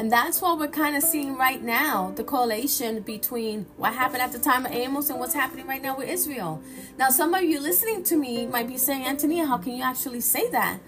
And 0.00 0.10
that's 0.10 0.40
what 0.40 0.58
we're 0.58 0.68
kind 0.68 0.96
of 0.96 1.02
seeing 1.02 1.36
right 1.36 1.62
now 1.62 2.14
the 2.16 2.24
correlation 2.24 3.02
between 3.02 3.66
what 3.76 3.92
happened 3.92 4.22
at 4.22 4.32
the 4.32 4.38
time 4.38 4.64
of 4.64 4.72
Amos 4.72 5.10
and 5.10 5.20
what's 5.20 5.34
happening 5.34 5.66
right 5.66 5.82
now 5.82 5.94
with 5.94 6.08
Israel. 6.08 6.62
Now, 6.96 7.10
some 7.10 7.34
of 7.34 7.42
you 7.42 7.60
listening 7.60 8.02
to 8.04 8.16
me 8.16 8.46
might 8.46 8.66
be 8.66 8.78
saying, 8.78 9.04
Antonia, 9.04 9.44
how 9.44 9.58
can 9.58 9.74
you 9.74 9.82
actually 9.82 10.22
say 10.22 10.48
that? 10.52 10.78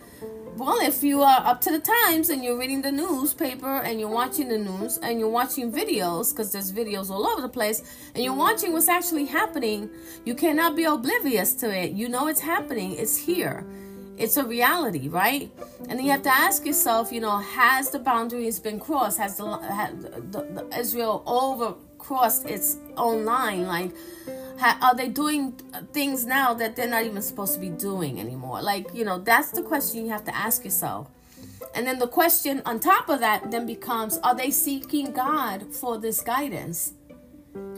Well, 0.57 0.81
if 0.81 1.05
you 1.05 1.21
are 1.21 1.43
up 1.45 1.61
to 1.61 1.71
the 1.71 1.79
times 1.79 2.31
and 2.31 2.43
you're 2.43 2.59
reading 2.59 2.81
the 2.81 2.91
newspaper 2.91 3.83
and 3.83 4.01
you're 4.01 4.09
watching 4.09 4.49
the 4.49 4.57
news 4.57 4.97
and 4.97 5.21
you're 5.21 5.29
watching 5.29 5.71
videos, 5.71 6.31
because 6.31 6.51
there's 6.51 6.73
videos 6.73 7.11
all 7.11 7.27
over 7.27 7.43
the 7.43 7.51
place, 7.51 7.83
and 8.15 8.25
you're 8.25 8.33
watching 8.33 8.73
what's 8.73 8.89
actually 8.89 9.27
happening, 9.27 9.91
you 10.25 10.35
cannot 10.35 10.75
be 10.75 10.85
oblivious 10.85 11.53
to 11.57 11.71
it. 11.71 11.93
You 11.93 12.09
know 12.09 12.29
it's 12.29 12.41
happening, 12.41 12.93
it's 12.93 13.19
here 13.19 13.67
it's 14.19 14.37
a 14.37 14.45
reality, 14.45 15.09
right? 15.09 15.51
And 15.89 16.01
you 16.01 16.11
have 16.11 16.23
to 16.23 16.33
ask 16.33 16.67
yourself, 16.67 17.13
you 17.13 17.21
know, 17.21 17.39
has 17.39 17.91
the 17.91 17.99
boundaries 17.99 18.61
been 18.61 18.79
crossed? 18.79 19.19
Has 19.19 19.37
the, 19.37 19.47
has 19.59 19.95
the, 20.03 20.43
the 20.43 20.79
Israel 20.79 21.23
over 21.27 21.75
crossed 21.99 22.47
its 22.47 22.77
own 22.97 23.25
line? 23.25 23.67
Like, 23.67 23.93
ha, 24.59 24.79
are 24.83 24.95
they 24.95 25.09
doing 25.09 25.53
things 25.93 26.27
now 26.27 26.55
that 26.55 26.77
they're 26.77 26.89
not 26.89 27.05
even 27.05 27.23
supposed 27.23 27.55
to 27.55 27.61
be 27.61 27.71
doing 27.71 28.21
anymore? 28.21 28.63
Like, 28.63 28.87
you 28.95 29.05
know, 29.05 29.19
that's 29.19 29.51
the 29.51 29.63
question 29.63 30.05
you 30.05 30.13
have 30.13 30.25
to 30.25 30.37
ask 30.37 30.65
yourself. 30.65 31.09
And 31.75 31.87
then 31.87 31.99
the 31.99 32.09
question 32.09 32.61
on 32.67 32.81
top 32.81 33.09
of 33.09 33.21
that 33.21 33.51
then 33.51 33.67
becomes, 33.67 34.19
are 34.19 34.35
they 34.35 34.51
seeking 34.51 35.13
God 35.13 35.75
for 35.75 35.99
this 35.99 36.21
guidance? 36.21 36.93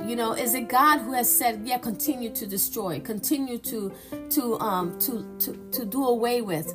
You 0.07 0.17
know, 0.17 0.35
is 0.35 0.55
it 0.55 0.69
God 0.69 1.01
who 1.01 1.13
has 1.13 1.35
said, 1.35 1.63
"Yeah, 1.65 1.79
continue 1.79 2.31
to 2.31 2.47
destroy, 2.47 3.01
continue 3.01 3.59
to 3.59 3.93
to 4.31 4.59
um 4.61 4.99
to 5.01 5.25
to 5.41 5.57
to 5.73 5.85
do 5.85 6.05
away 6.05 6.43
with"? 6.43 6.75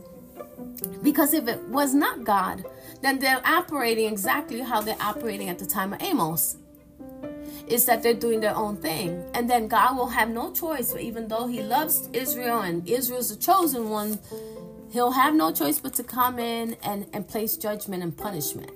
Because 1.04 1.34
if 1.34 1.48
it 1.48 1.62
was 1.70 1.94
not 1.94 2.24
God, 2.24 2.66
then 3.02 3.20
they're 3.20 3.42
operating 3.46 4.12
exactly 4.12 4.62
how 4.62 4.82
they're 4.82 5.02
operating 5.02 5.50
at 5.50 5.60
the 5.60 5.66
time 5.66 5.94
of 5.94 6.02
Amos. 6.02 6.58
Is 7.68 7.86
that 7.86 8.02
they're 8.02 8.16
doing 8.16 8.40
their 8.40 8.56
own 8.56 8.78
thing, 8.78 9.24
and 9.36 9.48
then 9.50 9.68
God 9.68 9.96
will 9.96 10.10
have 10.10 10.30
no 10.30 10.52
choice. 10.52 10.96
Even 10.96 11.28
though 11.28 11.46
He 11.46 11.62
loves 11.62 12.10
Israel 12.14 12.62
and 12.62 12.88
Israel's 12.90 13.30
the 13.30 13.36
chosen 13.36 13.90
one, 13.90 14.20
He'll 14.92 15.12
have 15.12 15.36
no 15.36 15.52
choice 15.52 15.80
but 15.80 15.94
to 15.96 16.04
come 16.04 16.40
in 16.40 16.76
and, 16.82 17.06
and 17.14 17.28
place 17.28 17.58
judgment 17.58 18.02
and 18.02 18.18
punishment. 18.18 18.72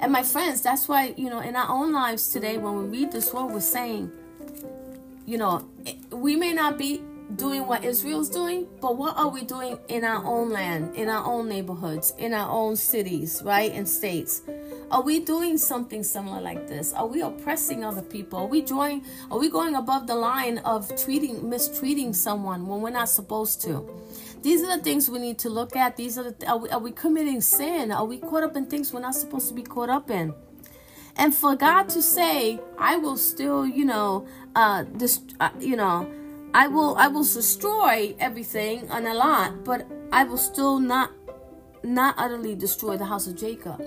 And 0.00 0.12
my 0.12 0.22
friends, 0.22 0.62
that's 0.62 0.88
why, 0.88 1.14
you 1.16 1.28
know, 1.28 1.40
in 1.40 1.54
our 1.54 1.68
own 1.68 1.92
lives 1.92 2.28
today, 2.30 2.56
when 2.56 2.76
we 2.76 2.98
read 3.00 3.12
this 3.12 3.34
word, 3.34 3.52
we're 3.52 3.60
saying, 3.60 4.10
you 5.26 5.36
know, 5.36 5.68
we 6.10 6.36
may 6.36 6.54
not 6.54 6.78
be 6.78 7.02
doing 7.36 7.66
what 7.66 7.84
Israel's 7.84 8.30
doing, 8.30 8.66
but 8.80 8.96
what 8.96 9.16
are 9.18 9.28
we 9.28 9.42
doing 9.42 9.78
in 9.88 10.02
our 10.04 10.24
own 10.24 10.50
land, 10.50 10.96
in 10.96 11.08
our 11.10 11.24
own 11.24 11.48
neighborhoods, 11.48 12.14
in 12.16 12.32
our 12.32 12.50
own 12.50 12.76
cities, 12.76 13.42
right, 13.44 13.72
and 13.72 13.86
states? 13.86 14.42
Are 14.90 15.02
we 15.02 15.20
doing 15.20 15.56
something 15.56 16.02
similar 16.02 16.40
like 16.40 16.66
this? 16.66 16.92
Are 16.92 17.06
we 17.06 17.22
oppressing 17.22 17.84
other 17.84 18.02
people? 18.02 18.40
Are 18.40 18.46
we 18.46 18.60
drawing? 18.60 19.04
Are 19.30 19.38
we 19.38 19.48
going 19.48 19.76
above 19.76 20.08
the 20.08 20.16
line 20.16 20.58
of 20.58 20.90
treating, 21.00 21.48
mistreating 21.48 22.12
someone 22.12 22.66
when 22.66 22.80
we're 22.80 22.90
not 22.90 23.08
supposed 23.08 23.62
to? 23.62 23.88
These 24.42 24.62
are 24.62 24.76
the 24.76 24.82
things 24.82 25.08
we 25.08 25.20
need 25.20 25.38
to 25.40 25.48
look 25.48 25.76
at. 25.76 25.96
These 25.96 26.18
are 26.18 26.32
the. 26.32 26.46
Are 26.48 26.56
we, 26.58 26.68
are 26.70 26.80
we 26.80 26.90
committing 26.90 27.40
sin? 27.40 27.92
Are 27.92 28.04
we 28.04 28.18
caught 28.18 28.42
up 28.42 28.56
in 28.56 28.66
things 28.66 28.92
we're 28.92 29.00
not 29.00 29.14
supposed 29.14 29.46
to 29.48 29.54
be 29.54 29.62
caught 29.62 29.90
up 29.90 30.10
in? 30.10 30.34
And 31.16 31.32
for 31.32 31.54
God 31.54 31.88
to 31.90 32.02
say, 32.02 32.58
"I 32.76 32.96
will 32.96 33.16
still," 33.16 33.64
you 33.64 33.84
know, 33.84 34.26
uh, 34.56 34.84
this, 34.92 35.20
uh, 35.38 35.50
you 35.60 35.76
know, 35.76 36.10
I 36.52 36.66
will, 36.66 36.96
I 36.96 37.06
will 37.06 37.22
destroy 37.22 38.16
everything 38.18 38.88
and 38.90 39.06
a 39.06 39.14
lot, 39.14 39.62
but 39.64 39.86
I 40.10 40.24
will 40.24 40.38
still 40.38 40.80
not 40.80 41.12
not 41.82 42.14
utterly 42.18 42.54
destroy 42.54 42.96
the 42.96 43.04
house 43.04 43.26
of 43.26 43.36
Jacob. 43.36 43.80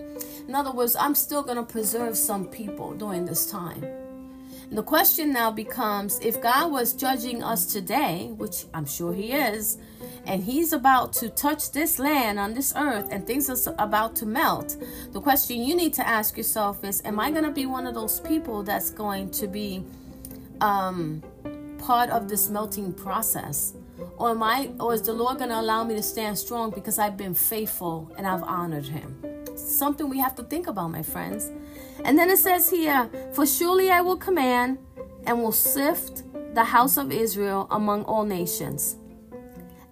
In 0.48 0.56
other 0.56 0.72
words, 0.72 0.96
I'm 0.96 1.16
still 1.16 1.44
going 1.44 1.58
to 1.58 1.64
preserve 1.64 2.18
some 2.18 2.46
people 2.48 2.94
during 2.94 3.26
this 3.26 3.50
time. 3.50 3.84
And 4.70 4.78
the 4.78 4.84
question 4.84 5.32
now 5.32 5.52
becomes 5.52 6.20
if 6.20 6.42
God 6.42 6.72
was 6.72 6.94
judging 6.94 7.44
us 7.44 7.66
today, 7.66 8.30
which 8.38 8.66
I'm 8.74 8.86
sure 8.86 9.14
He 9.14 9.32
is, 9.32 9.78
and 10.26 10.44
He's 10.44 10.74
about 10.74 11.14
to 11.14 11.30
touch 11.30 11.72
this 11.72 12.00
land 12.00 12.40
on 12.40 12.54
this 12.54 12.74
earth 12.76 13.08
and 13.12 13.26
things 13.26 13.50
are 13.50 13.76
about 13.78 14.16
to 14.18 14.26
melt, 14.26 14.78
the 15.12 15.22
question 15.22 15.62
you 15.62 15.76
need 15.76 15.94
to 15.94 16.08
ask 16.08 16.38
yourself 16.38 16.84
is 16.84 17.02
Am 17.06 17.20
I 17.20 17.32
going 17.32 17.44
to 17.44 17.52
be 17.52 17.66
one 17.66 17.86
of 17.86 17.94
those 17.94 18.20
people 18.20 18.64
that's 18.64 18.90
going 18.90 19.30
to 19.32 19.48
be 19.48 19.84
um, 20.60 21.22
part 21.78 22.10
of 22.10 22.28
this 22.28 22.50
melting 22.50 22.94
process? 22.94 23.76
Or 24.18 24.32
am 24.32 24.44
I 24.44 24.72
or 24.80 24.94
is 24.94 25.04
the 25.04 25.14
Lord 25.14 25.38
going 25.38 25.50
to 25.52 25.60
allow 25.60 25.84
me 25.84 25.96
to 25.96 26.04
stand 26.04 26.38
strong 26.38 26.72
because 26.72 27.00
I've 27.00 27.16
been 27.16 27.34
faithful 27.34 28.12
and 28.18 28.26
I've 28.26 28.44
honored 28.44 28.88
him? 28.88 29.33
Something 29.56 30.10
we 30.10 30.20
have 30.20 30.36
to 30.36 30.44
think 30.44 30.68
about, 30.68 30.92
my 30.92 31.04
friends. 31.04 31.52
And 32.04 32.18
then 32.18 32.30
it 32.30 32.38
says 32.38 32.70
here, 32.70 33.10
"For 33.34 33.46
surely 33.46 33.90
I 33.90 34.02
will 34.02 34.18
command 34.18 34.78
and 35.26 35.42
will 35.42 35.52
sift 35.52 36.24
the 36.54 36.64
house 36.64 36.98
of 36.98 37.12
Israel 37.12 37.68
among 37.72 38.04
all 38.04 38.26
nations, 38.26 38.98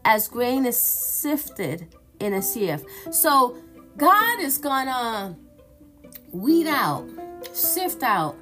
as 0.03 0.27
grain 0.27 0.65
is 0.65 0.77
sifted 0.77 1.95
in 2.19 2.33
a 2.33 2.41
sieve." 2.41 2.85
So 3.11 3.55
God 3.97 4.39
is 4.39 4.57
gonna 4.57 5.35
weed 6.31 6.67
out, 6.67 7.07
sift 7.53 8.03
out 8.03 8.35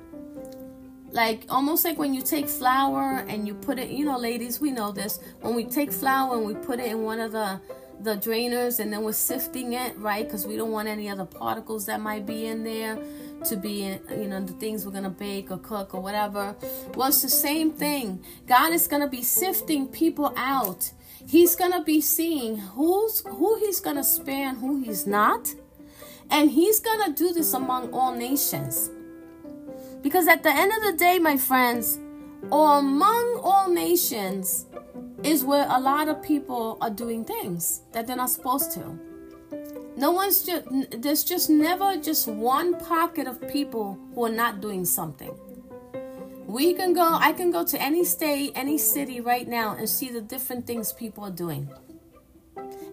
like 1.11 1.45
almost 1.49 1.83
like 1.85 1.97
when 1.97 2.13
you 2.13 2.21
take 2.21 2.47
flour 2.47 3.25
and 3.27 3.47
you 3.47 3.53
put 3.53 3.79
it 3.79 3.89
you 3.89 4.05
know 4.05 4.17
ladies 4.17 4.59
we 4.59 4.71
know 4.71 4.91
this 4.91 5.19
when 5.41 5.55
we 5.55 5.63
take 5.63 5.91
flour 5.91 6.37
and 6.37 6.45
we 6.45 6.53
put 6.53 6.79
it 6.79 6.85
in 6.85 7.03
one 7.03 7.19
of 7.19 7.31
the 7.31 7.59
the 7.99 8.15
drainers 8.15 8.79
and 8.79 8.91
then 8.93 9.03
we're 9.03 9.11
sifting 9.11 9.73
it 9.73 9.97
right? 9.97 10.25
Because 10.25 10.47
we 10.47 10.55
don't 10.55 10.71
want 10.71 10.87
any 10.87 11.09
other 11.09 11.25
particles 11.25 11.85
that 11.87 11.99
might 11.99 12.25
be 12.25 12.45
in 12.45 12.63
there 12.63 12.97
to 13.45 13.55
be 13.55 13.83
in, 13.83 14.01
you 14.09 14.27
know 14.27 14.41
the 14.41 14.53
things 14.53 14.85
we're 14.85 14.91
gonna 14.91 15.09
bake 15.09 15.51
or 15.51 15.57
cook 15.57 15.93
or 15.93 16.01
whatever. 16.01 16.55
Well 16.95 17.09
it's 17.09 17.21
the 17.21 17.29
same 17.29 17.71
thing. 17.71 18.23
God 18.47 18.73
is 18.73 18.87
gonna 18.87 19.09
be 19.09 19.23
sifting 19.23 19.87
people 19.87 20.33
out. 20.35 20.91
He's 21.27 21.55
gonna 21.55 21.83
be 21.83 22.01
seeing 22.01 22.57
who's 22.57 23.21
who 23.25 23.57
he's 23.59 23.79
gonna 23.79 24.03
spare 24.03 24.49
and 24.49 24.57
who 24.57 24.81
he's 24.81 25.05
not. 25.05 25.53
And 26.31 26.51
he's 26.51 26.79
gonna 26.79 27.13
do 27.13 27.33
this 27.33 27.53
among 27.53 27.91
all 27.93 28.15
nations. 28.15 28.89
Because 30.01 30.27
at 30.27 30.43
the 30.43 30.49
end 30.51 30.71
of 30.71 30.83
the 30.83 30.97
day, 30.97 31.19
my 31.19 31.37
friends, 31.37 31.99
or 32.51 32.79
among 32.79 33.41
all 33.43 33.69
nations 33.69 34.65
is 35.23 35.43
where 35.43 35.67
a 35.69 35.79
lot 35.79 36.07
of 36.07 36.21
people 36.23 36.77
are 36.81 36.89
doing 36.89 37.25
things 37.25 37.81
that 37.91 38.07
they're 38.07 38.15
not 38.15 38.29
supposed 38.29 38.71
to. 38.73 38.97
No 39.97 40.11
one's 40.11 40.43
just, 40.43 40.65
there's 41.01 41.23
just 41.23 41.49
never 41.49 41.97
just 41.97 42.27
one 42.27 42.79
pocket 42.79 43.27
of 43.27 43.45
people 43.49 43.99
who 44.15 44.25
are 44.25 44.31
not 44.31 44.61
doing 44.61 44.85
something. 44.85 45.37
We 46.45 46.73
can 46.73 46.93
go, 46.93 47.17
I 47.19 47.33
can 47.33 47.51
go 47.51 47.65
to 47.65 47.81
any 47.81 48.05
state, 48.05 48.53
any 48.55 48.77
city 48.77 49.19
right 49.19 49.47
now 49.47 49.75
and 49.75 49.87
see 49.87 50.09
the 50.09 50.21
different 50.21 50.65
things 50.65 50.93
people 50.93 51.25
are 51.25 51.31
doing. 51.31 51.69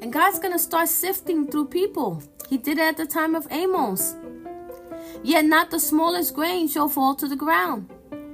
And 0.02 0.12
God's 0.12 0.38
going 0.38 0.52
to 0.52 0.58
start 0.58 0.88
sifting 0.88 1.50
through 1.50 1.68
people. 1.68 2.22
He 2.50 2.58
did 2.58 2.78
it 2.78 2.82
at 2.82 2.96
the 2.96 3.06
time 3.06 3.34
of 3.34 3.46
Amos. 3.50 4.14
Yet 5.22 5.46
not 5.46 5.70
the 5.70 5.80
smallest 5.80 6.34
grain 6.34 6.68
shall 6.68 6.88
fall 6.88 7.14
to 7.14 7.26
the 7.26 7.36
ground. 7.36 7.90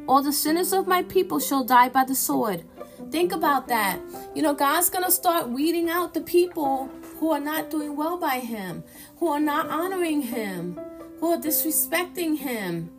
All 0.08 0.22
the 0.22 0.32
sinners 0.32 0.72
of 0.72 0.86
my 0.86 1.02
people 1.04 1.38
shall 1.38 1.64
die 1.64 1.88
by 1.88 2.04
the 2.04 2.14
sword. 2.14 2.64
Think 3.10 3.32
about 3.32 3.68
that. 3.68 4.00
You 4.34 4.42
know, 4.42 4.54
God's 4.54 4.90
going 4.90 5.04
to 5.04 5.10
start 5.10 5.48
weeding 5.48 5.88
out 5.88 6.14
the 6.14 6.20
people 6.20 6.90
who 7.18 7.30
are 7.30 7.40
not 7.40 7.70
doing 7.70 7.96
well 7.96 8.18
by 8.18 8.38
Him, 8.38 8.82
who 9.18 9.28
are 9.28 9.40
not 9.40 9.68
honoring 9.68 10.22
Him, 10.22 10.80
who 11.20 11.32
are 11.32 11.38
disrespecting 11.38 12.38
Him, 12.38 12.90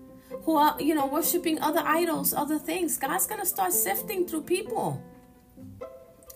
who 0.44 0.56
are, 0.56 0.76
you 0.80 0.96
know, 0.96 1.06
worshiping 1.06 1.60
other 1.62 1.82
idols, 1.84 2.34
other 2.34 2.58
things. 2.58 2.98
God's 2.98 3.28
going 3.28 3.42
to 3.42 3.48
start 3.48 3.74
sifting 3.74 4.26
through 4.26 4.44
people. 4.44 5.04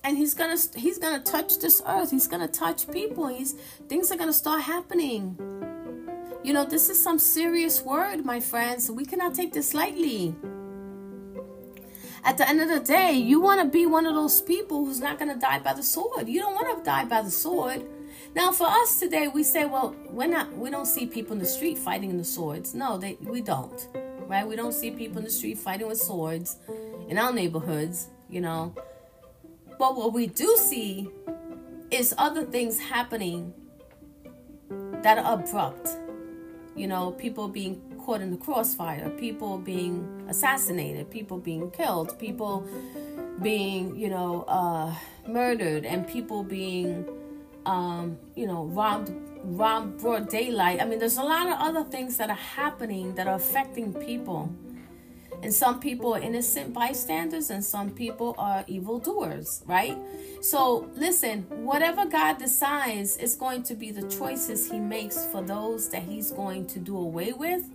And 0.03 0.17
he's 0.17 0.33
gonna 0.33 0.55
he's 0.77 0.97
gonna 0.97 1.21
touch 1.21 1.59
this 1.59 1.81
earth. 1.85 2.11
He's 2.11 2.27
gonna 2.27 2.47
touch 2.47 2.89
people. 2.89 3.27
He's 3.27 3.53
things 3.89 4.09
are 4.09 4.15
gonna 4.15 4.31
start 4.31 4.61
happening. 4.61 5.35
You 6.43 6.53
know, 6.53 6.63
this 6.63 6.89
is 6.89 7.01
some 7.01 7.19
serious 7.19 7.81
word, 7.81 8.23
my 8.23 8.39
friends. 8.39 8.89
We 8.89 9.03
cannot 9.03 9.35
take 9.35 9.51
this 9.51 9.73
lightly. 9.73 10.33
At 12.27 12.37
the 12.37 12.45
end 12.45 12.59
of 12.59 12.67
the 12.67 12.81
day, 12.81 13.13
you 13.13 13.39
want 13.39 13.61
to 13.61 13.67
be 13.69 13.85
one 13.85 14.05
of 14.05 14.13
those 14.13 14.41
people 14.41 14.83
who's 14.83 14.99
not 14.99 15.17
going 15.17 15.33
to 15.33 15.39
die 15.39 15.59
by 15.59 15.73
the 15.73 15.81
sword. 15.81 16.27
You 16.27 16.41
don't 16.41 16.53
want 16.53 16.77
to 16.77 16.83
die 16.83 17.05
by 17.05 17.21
the 17.21 17.31
sword. 17.31 17.85
Now, 18.35 18.51
for 18.51 18.67
us 18.67 18.99
today, 18.99 19.29
we 19.29 19.43
say, 19.43 19.63
well, 19.63 19.95
we're 20.09 20.27
not. 20.27 20.51
We 20.51 20.69
don't 20.69 20.87
see 20.87 21.05
people 21.05 21.31
in 21.31 21.39
the 21.39 21.45
street 21.45 21.77
fighting 21.77 22.09
in 22.09 22.17
the 22.17 22.25
swords. 22.25 22.75
No, 22.75 22.97
they, 22.97 23.17
we 23.21 23.39
don't. 23.39 23.87
Right? 24.27 24.45
We 24.45 24.57
don't 24.57 24.73
see 24.73 24.91
people 24.91 25.19
in 25.19 25.23
the 25.23 25.29
street 25.29 25.57
fighting 25.57 25.87
with 25.87 25.99
swords 25.99 26.57
in 27.07 27.17
our 27.17 27.31
neighborhoods. 27.31 28.09
You 28.29 28.41
know. 28.41 28.75
But 29.79 29.95
what 29.95 30.11
we 30.11 30.27
do 30.27 30.57
see 30.57 31.09
is 31.91 32.13
other 32.17 32.43
things 32.43 32.77
happening 32.77 33.53
that 35.01 35.17
are 35.17 35.39
abrupt 35.39 35.87
you 36.77 36.87
know, 36.87 37.11
people 37.11 37.47
being 37.47 37.81
caught 38.07 38.21
in 38.21 38.31
the 38.31 38.37
crossfire, 38.37 39.09
people 39.19 39.57
being 39.57 40.25
assassinated, 40.29 41.11
people 41.11 41.37
being 41.37 41.69
killed, 41.71 42.17
people 42.17 42.65
being, 43.41 43.93
you 43.97 44.09
know, 44.09 44.45
uh, 44.47 44.95
murdered, 45.27 45.85
and 45.85 46.07
people 46.07 46.41
being, 46.41 47.05
um, 47.65 48.17
you 48.33 48.47
know, 48.47 48.63
robbed, 48.67 49.11
robbed 49.43 49.99
broad 49.99 50.29
daylight. 50.29 50.81
I 50.81 50.85
mean, 50.85 50.99
there's 50.99 51.17
a 51.17 51.23
lot 51.23 51.47
of 51.47 51.59
other 51.59 51.83
things 51.83 52.15
that 52.15 52.29
are 52.29 52.43
happening 52.61 53.13
that 53.15 53.27
are 53.27 53.35
affecting 53.35 53.93
people. 53.93 54.55
And 55.43 55.53
some 55.53 55.81
people 55.81 56.15
are 56.15 56.21
innocent 56.21 56.73
bystanders, 56.73 57.49
and 57.49 57.63
some 57.63 57.89
people 57.89 58.35
are 58.37 58.63
evildoers, 58.67 59.63
right? 59.65 59.97
So, 60.39 60.89
listen, 60.95 61.41
whatever 61.65 62.05
God 62.05 62.37
decides 62.37 63.17
is 63.17 63.35
going 63.35 63.63
to 63.63 63.75
be 63.75 63.91
the 63.91 64.07
choices 64.07 64.71
He 64.71 64.79
makes 64.79 65.25
for 65.25 65.41
those 65.41 65.89
that 65.89 66.03
He's 66.03 66.31
going 66.31 66.67
to 66.67 66.79
do 66.79 66.97
away 66.97 67.33
with. 67.33 67.69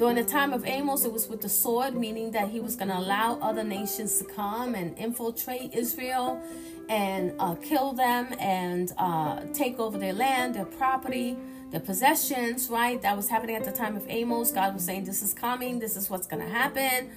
During 0.00 0.16
the 0.16 0.24
time 0.24 0.54
of 0.54 0.64
Amos, 0.64 1.04
it 1.04 1.12
was 1.12 1.28
with 1.28 1.42
the 1.42 1.48
sword, 1.50 1.94
meaning 1.94 2.30
that 2.30 2.48
he 2.48 2.58
was 2.58 2.74
going 2.74 2.88
to 2.88 2.96
allow 2.96 3.38
other 3.42 3.62
nations 3.62 4.16
to 4.16 4.24
come 4.24 4.74
and 4.74 4.96
infiltrate 4.96 5.74
Israel 5.74 6.40
and 6.88 7.34
uh, 7.38 7.54
kill 7.56 7.92
them 7.92 8.34
and 8.38 8.94
uh, 8.96 9.42
take 9.52 9.78
over 9.78 9.98
their 9.98 10.14
land, 10.14 10.54
their 10.54 10.64
property 10.64 11.36
their 11.70 11.80
possessions, 11.80 12.70
right? 12.70 13.00
That 13.02 13.14
was 13.14 13.28
happening 13.28 13.56
at 13.56 13.64
the 13.64 13.72
time 13.72 13.94
of 13.94 14.06
Amos. 14.08 14.50
God 14.52 14.72
was 14.72 14.84
saying, 14.84 15.04
This 15.04 15.20
is 15.20 15.34
coming, 15.34 15.78
this 15.80 15.96
is 15.96 16.08
what's 16.08 16.26
going 16.26 16.42
to 16.42 16.48
happen. 16.48 17.10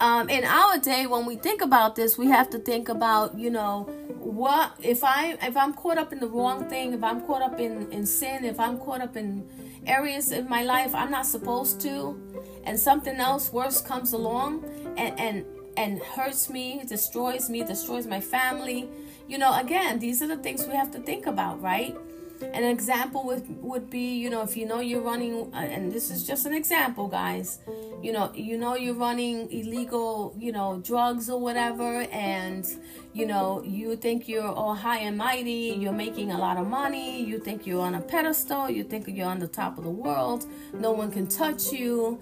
Um, 0.00 0.28
in 0.28 0.44
our 0.44 0.78
day, 0.78 1.06
when 1.06 1.24
we 1.24 1.36
think 1.36 1.62
about 1.62 1.94
this, 1.94 2.18
we 2.18 2.26
have 2.26 2.50
to 2.50 2.58
think 2.58 2.88
about, 2.88 3.38
you 3.38 3.48
know, 3.48 3.84
what 4.18 4.72
if 4.82 5.04
I 5.04 5.38
if 5.40 5.56
I'm 5.56 5.72
caught 5.72 5.98
up 5.98 6.12
in 6.12 6.18
the 6.18 6.26
wrong 6.26 6.68
thing, 6.68 6.92
if 6.94 7.04
I'm 7.04 7.20
caught 7.22 7.42
up 7.42 7.60
in 7.60 7.90
in 7.92 8.04
sin, 8.06 8.44
if 8.44 8.58
I'm 8.58 8.78
caught 8.78 9.00
up 9.00 9.16
in 9.16 9.48
areas 9.86 10.32
in 10.32 10.48
my 10.48 10.62
life 10.62 10.94
I'm 10.94 11.10
not 11.10 11.26
supposed 11.26 11.80
to, 11.82 12.20
and 12.64 12.78
something 12.78 13.16
else 13.16 13.52
worse 13.52 13.80
comes 13.80 14.12
along 14.12 14.64
and 14.96 15.18
and 15.18 15.44
and 15.76 16.00
hurts 16.00 16.50
me, 16.50 16.82
destroys 16.86 17.48
me, 17.48 17.64
destroys 17.64 18.06
my 18.06 18.20
family. 18.20 18.88
You 19.28 19.38
know, 19.38 19.58
again, 19.58 19.98
these 19.98 20.22
are 20.22 20.26
the 20.28 20.36
things 20.36 20.66
we 20.66 20.74
have 20.74 20.90
to 20.92 21.00
think 21.00 21.26
about, 21.26 21.62
right? 21.62 21.96
An 22.42 22.64
example 22.64 23.24
would 23.24 23.62
would 23.62 23.88
be, 23.88 24.16
you 24.16 24.28
know, 24.28 24.42
if 24.42 24.56
you 24.56 24.66
know 24.66 24.80
you're 24.80 25.00
running, 25.00 25.52
uh, 25.54 25.58
and 25.58 25.92
this 25.92 26.10
is 26.10 26.26
just 26.26 26.44
an 26.44 26.52
example, 26.52 27.06
guys. 27.06 27.60
You 28.02 28.12
know, 28.12 28.32
you 28.34 28.58
know 28.58 28.74
you're 28.74 28.94
running 28.94 29.50
illegal, 29.52 30.34
you 30.38 30.50
know, 30.50 30.80
drugs 30.84 31.30
or 31.30 31.40
whatever, 31.40 32.02
and 32.10 32.66
you 33.14 33.26
know 33.26 33.62
you 33.64 33.96
think 33.96 34.28
you're 34.28 34.52
all 34.60 34.74
high 34.74 34.98
and 34.98 35.16
mighty. 35.16 35.76
You're 35.78 35.92
making 35.92 36.32
a 36.32 36.38
lot 36.38 36.56
of 36.56 36.66
money. 36.66 37.22
You 37.22 37.38
think 37.38 37.66
you're 37.66 37.80
on 37.80 37.94
a 37.94 38.00
pedestal. 38.00 38.68
You 38.68 38.82
think 38.84 39.06
you're 39.08 39.28
on 39.28 39.38
the 39.38 39.48
top 39.48 39.78
of 39.78 39.84
the 39.84 39.90
world. 39.90 40.46
No 40.74 40.90
one 40.92 41.12
can 41.12 41.28
touch 41.28 41.72
you, 41.72 42.18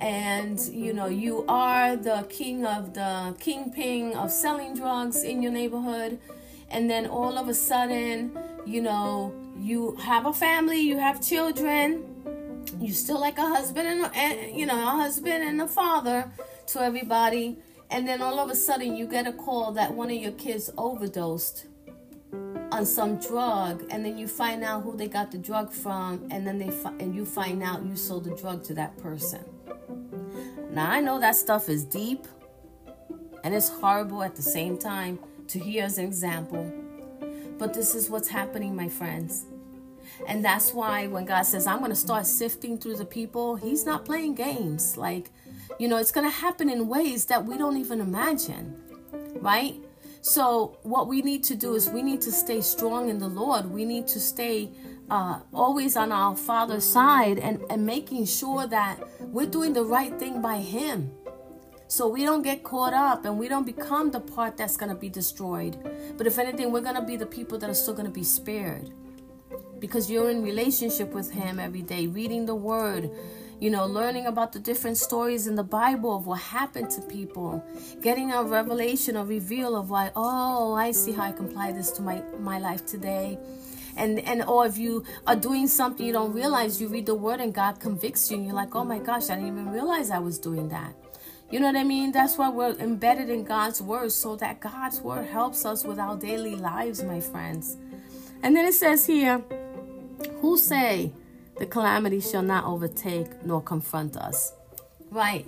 and 0.00 0.60
you 0.60 0.92
know 0.92 1.06
you 1.06 1.44
are 1.48 1.96
the 1.96 2.26
king 2.28 2.64
of 2.64 2.94
the 2.94 3.34
kingpin 3.40 4.12
of 4.14 4.30
selling 4.30 4.76
drugs 4.76 5.24
in 5.24 5.42
your 5.42 5.52
neighborhood, 5.52 6.20
and 6.70 6.88
then 6.88 7.06
all 7.06 7.36
of 7.36 7.48
a 7.48 7.54
sudden, 7.54 8.38
you 8.64 8.80
know 8.80 9.34
you 9.56 9.96
have 9.96 10.26
a 10.26 10.32
family, 10.32 10.80
you 10.80 10.98
have 10.98 11.22
children, 11.22 12.04
you 12.80 12.92
still 12.92 13.20
like 13.20 13.38
a 13.38 13.46
husband 13.46 13.86
and, 13.86 14.10
and 14.14 14.56
you 14.56 14.66
know 14.66 14.80
a 14.80 14.90
husband 14.90 15.44
and 15.44 15.60
a 15.60 15.68
father 15.68 16.30
to 16.66 16.80
everybody, 16.80 17.58
and 17.90 18.06
then 18.06 18.22
all 18.22 18.38
of 18.40 18.50
a 18.50 18.56
sudden 18.56 18.96
you 18.96 19.06
get 19.06 19.26
a 19.26 19.32
call 19.32 19.72
that 19.72 19.92
one 19.92 20.10
of 20.10 20.16
your 20.16 20.32
kids 20.32 20.70
overdosed 20.76 21.66
on 22.72 22.84
some 22.84 23.16
drug, 23.20 23.84
and 23.90 24.04
then 24.04 24.18
you 24.18 24.26
find 24.26 24.64
out 24.64 24.82
who 24.82 24.96
they 24.96 25.06
got 25.06 25.30
the 25.30 25.38
drug 25.38 25.70
from, 25.70 26.26
and 26.30 26.46
then 26.46 26.58
they 26.58 26.70
fi- 26.70 26.94
and 26.98 27.14
you 27.14 27.24
find 27.24 27.62
out 27.62 27.84
you 27.84 27.96
sold 27.96 28.24
the 28.24 28.34
drug 28.34 28.64
to 28.64 28.74
that 28.74 28.96
person. 28.98 29.44
Now 30.70 30.90
I 30.90 31.00
know 31.00 31.20
that 31.20 31.36
stuff 31.36 31.68
is 31.68 31.84
deep, 31.84 32.26
and 33.44 33.54
it's 33.54 33.68
horrible 33.68 34.22
at 34.22 34.34
the 34.34 34.42
same 34.42 34.76
time 34.76 35.18
to 35.48 35.58
hear 35.58 35.84
as 35.84 35.98
an 35.98 36.06
example 36.06 36.83
but 37.58 37.74
this 37.74 37.94
is 37.94 38.10
what's 38.10 38.28
happening, 38.28 38.74
my 38.74 38.88
friends. 38.88 39.46
And 40.26 40.44
that's 40.44 40.72
why 40.72 41.06
when 41.06 41.24
God 41.24 41.42
says, 41.42 41.66
I'm 41.66 41.78
going 41.78 41.90
to 41.90 41.96
start 41.96 42.26
sifting 42.26 42.78
through 42.78 42.96
the 42.96 43.04
people, 43.04 43.56
He's 43.56 43.84
not 43.84 44.04
playing 44.04 44.34
games. 44.34 44.96
Like, 44.96 45.30
you 45.78 45.88
know, 45.88 45.96
it's 45.96 46.12
going 46.12 46.26
to 46.26 46.34
happen 46.36 46.68
in 46.70 46.88
ways 46.88 47.26
that 47.26 47.44
we 47.44 47.58
don't 47.58 47.76
even 47.76 48.00
imagine, 48.00 48.80
right? 49.36 49.74
So, 50.20 50.78
what 50.82 51.08
we 51.08 51.20
need 51.20 51.44
to 51.44 51.54
do 51.54 51.74
is 51.74 51.90
we 51.90 52.02
need 52.02 52.20
to 52.22 52.32
stay 52.32 52.60
strong 52.62 53.10
in 53.10 53.18
the 53.18 53.28
Lord. 53.28 53.70
We 53.70 53.84
need 53.84 54.06
to 54.08 54.20
stay 54.20 54.70
uh, 55.10 55.40
always 55.52 55.96
on 55.96 56.12
our 56.12 56.34
Father's 56.34 56.84
side 56.84 57.38
and, 57.38 57.62
and 57.68 57.84
making 57.84 58.26
sure 58.26 58.66
that 58.66 59.00
we're 59.20 59.46
doing 59.46 59.74
the 59.74 59.84
right 59.84 60.18
thing 60.18 60.40
by 60.40 60.58
Him. 60.58 61.12
So 61.94 62.08
we 62.08 62.24
don't 62.24 62.42
get 62.42 62.64
caught 62.64 62.92
up 62.92 63.24
and 63.24 63.38
we 63.38 63.46
don't 63.46 63.64
become 63.64 64.10
the 64.10 64.18
part 64.18 64.56
that's 64.56 64.76
going 64.76 64.88
to 64.88 64.96
be 64.96 65.08
destroyed. 65.08 65.78
But 66.16 66.26
if 66.26 66.40
anything, 66.40 66.72
we're 66.72 66.80
going 66.80 66.96
to 66.96 67.02
be 67.02 67.14
the 67.14 67.24
people 67.24 67.56
that 67.58 67.70
are 67.70 67.74
still 67.82 67.94
going 67.94 68.08
to 68.08 68.10
be 68.12 68.24
spared. 68.24 68.90
Because 69.78 70.10
you're 70.10 70.28
in 70.28 70.42
relationship 70.42 71.12
with 71.12 71.30
Him 71.30 71.60
every 71.60 71.82
day, 71.82 72.08
reading 72.08 72.46
the 72.46 72.54
Word, 72.56 73.12
you 73.60 73.70
know, 73.70 73.86
learning 73.86 74.26
about 74.26 74.50
the 74.50 74.58
different 74.58 74.96
stories 74.96 75.46
in 75.46 75.54
the 75.54 75.62
Bible 75.62 76.16
of 76.16 76.26
what 76.26 76.40
happened 76.40 76.90
to 76.90 77.00
people, 77.00 77.64
getting 78.02 78.32
a 78.32 78.42
revelation 78.42 79.16
or 79.16 79.24
reveal 79.24 79.76
of 79.76 79.88
why, 79.88 80.10
oh, 80.16 80.74
I 80.74 80.90
see 80.90 81.12
how 81.12 81.22
I 81.22 81.30
can 81.30 81.46
apply 81.46 81.70
this 81.70 81.92
to 81.92 82.02
my, 82.02 82.24
my 82.40 82.58
life 82.58 82.84
today. 82.86 83.38
And 83.96 84.18
and 84.18 84.42
or 84.42 84.66
if 84.66 84.78
you 84.78 85.04
are 85.28 85.36
doing 85.36 85.68
something 85.68 86.04
you 86.04 86.12
don't 86.12 86.32
realize, 86.32 86.80
you 86.80 86.88
read 86.88 87.06
the 87.06 87.14
word 87.14 87.40
and 87.40 87.54
God 87.54 87.78
convicts 87.78 88.32
you 88.32 88.38
and 88.38 88.46
you're 88.46 88.56
like, 88.56 88.74
oh 88.74 88.82
my 88.82 88.98
gosh, 88.98 89.30
I 89.30 89.36
didn't 89.36 89.52
even 89.52 89.70
realize 89.70 90.10
I 90.10 90.18
was 90.18 90.40
doing 90.40 90.70
that. 90.70 91.03
You 91.54 91.60
know 91.60 91.66
what 91.66 91.76
I 91.76 91.84
mean? 91.84 92.10
That's 92.10 92.36
why 92.36 92.48
we're 92.48 92.74
embedded 92.80 93.30
in 93.30 93.44
God's 93.44 93.80
word 93.80 94.10
so 94.10 94.34
that 94.34 94.58
God's 94.58 95.00
word 95.00 95.26
helps 95.26 95.64
us 95.64 95.84
with 95.84 96.00
our 96.00 96.16
daily 96.16 96.56
lives, 96.56 97.04
my 97.04 97.20
friends. 97.20 97.76
And 98.42 98.56
then 98.56 98.66
it 98.66 98.74
says 98.74 99.06
here, 99.06 99.40
who 100.40 100.58
say 100.58 101.12
the 101.56 101.66
calamity 101.66 102.18
shall 102.18 102.42
not 102.42 102.64
overtake 102.64 103.46
nor 103.46 103.62
confront 103.62 104.16
us? 104.16 104.52
Right. 105.12 105.46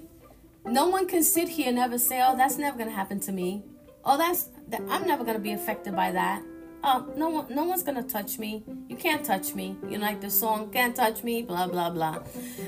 No 0.64 0.86
one 0.86 1.08
can 1.08 1.24
sit 1.24 1.48
here 1.48 1.70
and 1.70 1.78
ever 1.80 1.98
say, 1.98 2.22
"Oh, 2.24 2.36
that's 2.36 2.56
never 2.56 2.78
to 2.84 2.88
happen 2.88 3.18
to 3.26 3.32
me." 3.32 3.64
"Oh, 4.04 4.16
that's 4.16 4.48
that, 4.68 4.82
I'm 4.88 5.08
never 5.08 5.24
to 5.24 5.40
be 5.40 5.54
affected 5.54 5.96
by 5.96 6.12
that." 6.12 6.40
Oh, 6.84 7.04
no 7.16 7.30
one 7.30 7.46
no 7.50 7.64
one's 7.64 7.82
to 7.82 8.02
touch 8.04 8.38
me. 8.38 8.62
You 8.88 8.94
can't 8.94 9.24
touch 9.24 9.56
me. 9.56 9.76
You 9.90 9.98
know 9.98 10.06
like 10.06 10.20
the 10.20 10.30
song, 10.30 10.70
"Can't 10.70 10.94
touch 10.94 11.24
me," 11.24 11.42
blah 11.42 11.66
blah 11.66 11.90
blah. 11.90 12.22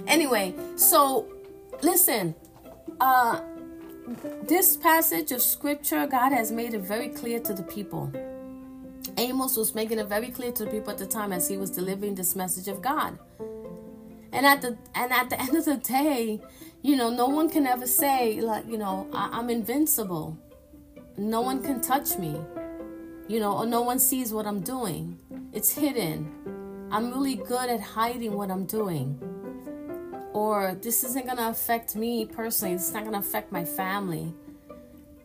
Anyway, 0.09 0.55
so 0.75 1.29
listen, 1.83 2.35
uh, 3.01 3.41
this 4.43 4.77
passage 4.77 5.33
of 5.33 5.43
scripture, 5.43 6.07
God 6.07 6.33
has 6.33 6.51
made 6.51 6.75
it 6.75 6.81
very 6.81 7.09
clear 7.09 7.41
to 7.41 7.53
the 7.53 7.63
people. 7.63 8.13
Amos 9.17 9.57
was 9.57 9.75
making 9.75 9.99
it 9.99 10.07
very 10.07 10.31
clear 10.31 10.53
to 10.53 10.65
the 10.65 10.71
people 10.71 10.91
at 10.91 10.99
the 10.99 11.07
time 11.07 11.33
as 11.33 11.49
he 11.49 11.57
was 11.57 11.71
delivering 11.71 12.15
this 12.15 12.37
message 12.37 12.69
of 12.69 12.81
God. 12.81 13.19
And 14.33 14.47
at 14.47 14.61
the 14.61 14.77
and 14.95 15.13
at 15.13 15.31
the 15.31 15.41
end 15.41 15.57
of 15.57 15.65
the 15.65 15.77
day, 15.77 16.41
you 16.83 16.97
know, 16.97 17.11
no 17.11 17.27
one 17.27 17.49
can 17.49 17.67
ever 17.67 17.87
say 17.87 18.41
like, 18.41 18.67
you 18.69 18.79
know, 18.79 19.09
I, 19.13 19.31
I'm 19.33 19.51
invincible. 19.51 20.39
No 21.17 21.41
one 21.41 21.63
can 21.63 21.81
touch 21.81 22.17
me. 22.19 22.41
You 23.27 23.41
know, 23.41 23.59
or 23.59 23.67
no 23.67 23.83
one 23.83 23.99
sees 23.99 24.33
what 24.33 24.47
I'm 24.47 24.61
doing. 24.61 25.19
It's 25.53 25.75
hidden. 25.75 26.89
I'm 26.91 27.11
really 27.11 27.37
good 27.37 27.69
at 27.69 27.81
hiding 27.81 28.33
what 28.33 28.51
I'm 28.51 28.65
doing 28.65 29.38
or 30.39 30.77
this 30.81 31.03
isn't 31.03 31.27
going 31.27 31.37
to 31.37 31.49
affect 31.49 31.97
me 31.97 32.25
personally, 32.25 32.75
it's 32.75 32.93
not 32.93 33.03
going 33.03 33.13
to 33.13 33.19
affect 33.19 33.51
my 33.51 33.65
family. 33.65 34.33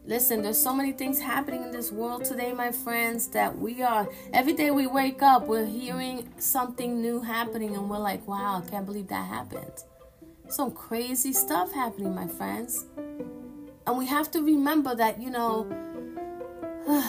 Listen, 0.07 0.41
there's 0.41 0.57
so 0.57 0.73
many 0.73 0.91
things 0.91 1.19
happening 1.19 1.61
in 1.61 1.71
this 1.71 1.91
world 1.91 2.25
today, 2.25 2.51
my 2.51 2.71
friends, 2.71 3.27
that 3.27 3.55
we 3.55 3.83
are 3.83 4.09
every 4.33 4.53
day 4.53 4.71
we 4.71 4.87
wake 4.87 5.21
up, 5.21 5.45
we're 5.45 5.67
hearing 5.67 6.27
something 6.39 6.99
new 6.99 7.21
happening, 7.21 7.75
and 7.75 7.87
we're 7.89 7.99
like, 7.99 8.27
wow, 8.27 8.63
I 8.65 8.69
can't 8.69 8.87
believe 8.87 9.07
that 9.09 9.27
happened. 9.27 9.83
Some 10.49 10.71
crazy 10.71 11.31
stuff 11.31 11.71
happening, 11.71 12.15
my 12.15 12.27
friends. 12.27 12.85
And 13.85 13.97
we 13.97 14.07
have 14.07 14.31
to 14.31 14.41
remember 14.41 14.95
that, 14.95 15.21
you 15.21 15.29
know, 15.29 15.69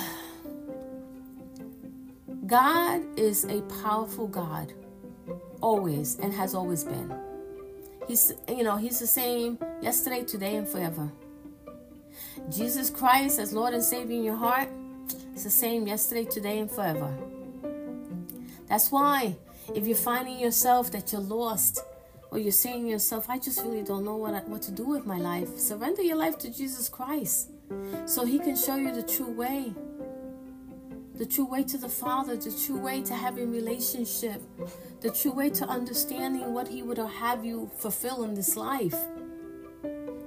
God 2.46 3.00
is 3.18 3.44
a 3.46 3.62
powerful 3.82 4.28
God, 4.28 4.74
always, 5.62 6.18
and 6.18 6.34
has 6.34 6.54
always 6.54 6.84
been. 6.84 7.23
He's, 8.06 8.32
you 8.48 8.62
know, 8.62 8.76
He's 8.76 9.00
the 9.00 9.06
same 9.06 9.58
yesterday, 9.80 10.24
today, 10.24 10.56
and 10.56 10.68
forever. 10.68 11.10
Jesus 12.50 12.90
Christ 12.90 13.38
as 13.38 13.52
Lord 13.52 13.74
and 13.74 13.82
Savior 13.82 14.16
in 14.16 14.24
your 14.24 14.36
heart 14.36 14.68
is 15.34 15.44
the 15.44 15.50
same 15.50 15.86
yesterday, 15.86 16.24
today, 16.24 16.58
and 16.58 16.70
forever. 16.70 17.16
That's 18.68 18.90
why 18.90 19.36
if 19.74 19.86
you're 19.86 19.96
finding 19.96 20.38
yourself 20.38 20.90
that 20.92 21.12
you're 21.12 21.20
lost, 21.20 21.80
or 22.30 22.38
you're 22.38 22.52
saying 22.52 22.82
to 22.82 22.90
yourself, 22.90 23.30
I 23.30 23.38
just 23.38 23.62
really 23.62 23.84
don't 23.84 24.04
know 24.04 24.16
what, 24.16 24.34
I, 24.34 24.40
what 24.40 24.60
to 24.62 24.72
do 24.72 24.84
with 24.84 25.06
my 25.06 25.18
life, 25.18 25.56
surrender 25.56 26.02
your 26.02 26.16
life 26.16 26.36
to 26.38 26.50
Jesus 26.50 26.88
Christ 26.88 27.50
so 28.06 28.24
He 28.24 28.40
can 28.40 28.56
show 28.56 28.74
you 28.74 28.92
the 28.92 29.04
true 29.04 29.30
way 29.30 29.72
the 31.14 31.24
true 31.24 31.44
way 31.44 31.62
to 31.62 31.78
the 31.78 31.88
Father, 31.88 32.36
the 32.36 32.50
true 32.66 32.78
way 32.78 33.00
to 33.02 33.14
having 33.14 33.50
relationship, 33.50 34.42
the 35.00 35.10
true 35.10 35.32
way 35.32 35.48
to 35.50 35.64
understanding 35.66 36.52
what 36.52 36.68
He 36.68 36.82
would 36.82 36.98
have 36.98 37.44
you 37.44 37.70
fulfill 37.78 38.24
in 38.24 38.34
this 38.34 38.56
life. 38.56 38.96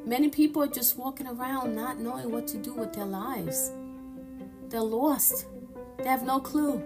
Many 0.06 0.30
people 0.30 0.64
are 0.64 0.68
just 0.68 0.98
walking 0.98 1.28
around 1.28 1.76
not 1.76 2.00
knowing 2.00 2.32
what 2.32 2.48
to 2.48 2.58
do 2.58 2.74
with 2.74 2.94
their 2.94 3.06
lives. 3.06 3.72
They're 4.70 4.82
lost. 4.82 5.46
They 5.98 6.08
have 6.08 6.24
no 6.24 6.40
clue 6.40 6.82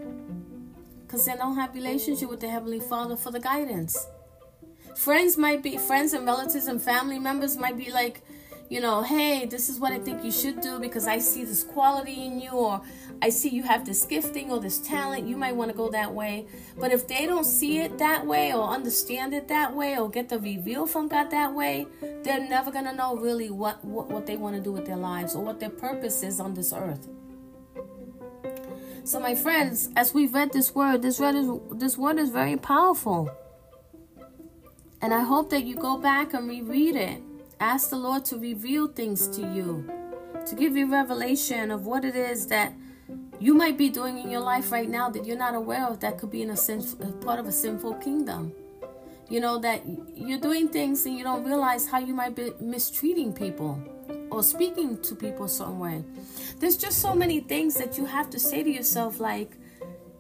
because 1.02 1.26
they 1.26 1.36
don't 1.36 1.56
have 1.56 1.76
relationship 1.76 2.30
with 2.30 2.40
the 2.40 2.50
Heavenly 2.50 2.80
Father 2.80 3.16
for 3.16 3.32
the 3.32 3.40
guidance. 3.40 4.08
Friends 4.96 5.38
might 5.38 5.62
be 5.62 5.78
friends 5.78 6.14
and 6.14 6.26
relatives 6.26 6.68
and 6.68 6.82
family 6.82 7.20
members 7.20 7.58
might 7.58 7.78
be 7.78 7.92
like, 7.92 8.24
you 8.72 8.80
know, 8.80 9.02
hey, 9.02 9.46
this 9.46 9.68
is 9.68 9.82
what 9.82 9.92
I 9.92 10.00
think 10.00 10.24
you 10.24 10.32
should 10.32 10.62
do 10.62 10.80
because 10.80 11.06
I 11.06 11.20
see 11.20 11.44
this 11.44 11.62
quality 11.62 12.26
in 12.26 12.40
you, 12.40 12.52
or 12.52 12.82
I 13.22 13.28
see 13.28 13.50
you 13.50 13.64
have 13.64 13.86
this 13.86 14.06
gifting 14.06 14.50
or 14.50 14.62
this 14.62 14.80
talent. 14.80 15.28
You 15.28 15.36
might 15.36 15.58
want 15.58 15.72
to 15.72 15.76
go 15.76 15.90
that 15.90 16.14
way. 16.14 16.46
But 16.80 16.94
if 16.94 17.06
they 17.06 17.26
don't 17.26 17.44
see 17.44 17.80
it 17.80 17.98
that 17.98 18.26
way, 18.26 18.54
or 18.54 18.70
understand 18.70 19.34
it 19.34 19.50
that 19.50 19.76
way, 19.76 19.98
or 19.98 20.10
get 20.10 20.30
the 20.30 20.40
reveal 20.40 20.88
from 20.88 21.10
God 21.10 21.32
that 21.32 21.54
way, 21.54 21.86
they're 22.24 22.48
never 22.48 22.72
going 22.72 22.86
to 22.86 22.94
know 22.94 23.18
really 23.18 23.50
what, 23.50 23.84
what, 23.84 24.10
what 24.10 24.26
they 24.26 24.38
want 24.38 24.56
to 24.56 24.62
do 24.62 24.72
with 24.72 24.86
their 24.86 24.96
lives 24.96 25.36
or 25.36 25.44
what 25.44 25.60
their 25.60 25.70
purpose 25.70 26.24
is 26.24 26.40
on 26.40 26.54
this 26.54 26.72
earth. 26.72 27.10
So, 29.04 29.20
my 29.20 29.36
friends, 29.36 29.90
as 29.98 30.14
we've 30.14 30.34
read 30.34 30.54
this 30.54 30.74
word, 30.74 31.02
this 31.02 31.20
word 31.20 31.36
is, 31.36 31.50
this 31.74 31.98
word 31.98 32.18
is 32.18 32.30
very 32.30 32.56
powerful. 32.56 33.30
And 35.02 35.14
I 35.14 35.24
hope 35.24 35.50
that 35.50 35.66
you 35.66 35.76
go 35.76 35.98
back 35.98 36.34
and 36.34 36.48
reread 36.48 36.96
it 36.96 37.22
Ask 37.62 37.92
the 37.92 37.96
Lord 37.96 38.26
to 38.26 38.38
reveal 38.38 38.88
things 38.88 39.28
to 39.28 39.42
you, 39.42 39.88
to 40.48 40.56
give 40.56 40.76
you 40.76 40.92
revelation 40.92 41.70
of 41.70 41.86
what 41.86 42.04
it 42.04 42.16
is 42.16 42.48
that 42.48 42.74
you 43.40 43.54
might 43.54 43.78
be 43.78 43.88
doing 43.88 44.18
in 44.18 44.32
your 44.32 44.42
life 44.42 44.72
right 44.72 44.90
now 44.90 45.10
that 45.10 45.28
you're 45.28 45.38
not 45.38 45.54
aware 45.54 45.86
of 45.86 46.00
that 46.00 46.18
could 46.18 46.32
be 46.32 46.42
in 46.42 46.50
a 46.50 46.58
sinful, 46.58 47.12
part 47.24 47.40
of 47.40 47.46
a 47.46 47.52
sinful 47.52 47.94
kingdom. 47.96 48.52
You 49.30 49.42
know 49.42 49.60
that 49.60 49.84
you're 50.16 50.40
doing 50.40 50.70
things 50.70 51.06
and 51.06 51.16
you 51.16 51.24
don't 51.24 51.44
realize 51.44 51.86
how 51.86 52.00
you 52.00 52.16
might 52.16 52.36
be 52.36 52.52
mistreating 52.60 53.32
people 53.32 53.80
or 54.32 54.42
speaking 54.42 55.00
to 55.04 55.14
people 55.14 55.48
some 55.48 55.78
way. 55.78 56.04
There's 56.58 56.78
just 56.78 56.98
so 56.98 57.14
many 57.14 57.42
things 57.42 57.76
that 57.76 57.96
you 57.96 58.06
have 58.06 58.32
to 58.32 58.40
say 58.40 58.64
to 58.64 58.72
yourself 58.72 59.20
like, 59.20 59.52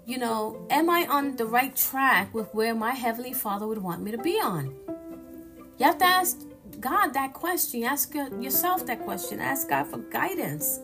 you 0.06 0.19
know, 0.19 0.63
am 0.69 0.91
I 0.91 1.08
on 1.08 1.38
the 1.38 1.47
right 1.47 1.75
track 1.75 2.36
with 2.36 2.54
where 2.54 2.75
my 2.75 2.91
Heavenly 2.91 3.34
Father 3.34 3.65
would 3.65 3.80
want 3.80 4.04
me 4.04 4.12
to 4.12 4.19
be 4.19 4.39
on? 4.39 4.75
You 5.80 5.88
have 5.88 5.97
to 5.97 6.06
ask 6.06 6.38
God 6.82 7.13
that 7.13 7.34
question. 7.34 7.84
Ask 7.84 8.13
yourself 8.15 8.86
that 8.88 9.04
question. 9.04 9.39
Ask 9.39 9.70
God 9.70 9.88
for 9.88 10.00
guidance. 10.00 10.80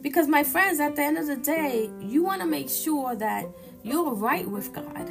Because, 0.00 0.28
my 0.28 0.44
friends, 0.44 0.80
at 0.80 0.96
the 0.96 1.02
end 1.02 1.18
of 1.18 1.26
the 1.26 1.36
day, 1.36 1.90
you 2.00 2.22
want 2.22 2.40
to 2.40 2.46
make 2.46 2.70
sure 2.70 3.14
that 3.16 3.46
you're 3.82 4.14
right 4.14 4.48
with 4.48 4.72
God. 4.72 5.10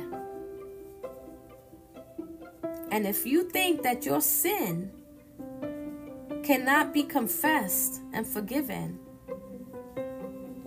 And 2.89 3.06
if 3.06 3.25
you 3.25 3.49
think 3.49 3.84
that 3.84 4.06
your 4.06 4.21
sin 4.21 4.91
cannot 6.43 6.93
be 6.93 7.04
confessed 7.04 8.01
and 8.13 8.25
forgiven, 8.25 8.99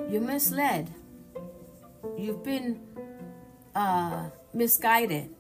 you're 0.09 0.23
misled. 0.23 0.91
You've 2.17 2.43
been 2.43 2.81
uh, 3.75 4.29
misguided. 4.53 5.35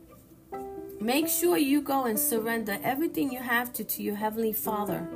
Make 1.05 1.29
sure 1.29 1.59
you 1.59 1.83
go 1.83 2.07
and 2.07 2.19
surrender 2.19 2.79
everything 2.83 3.31
you 3.31 3.38
have 3.40 3.75
to 3.75 3.85
to 3.85 4.03
your 4.03 4.14
Heavenly 4.14 4.55
Father. 4.55 5.07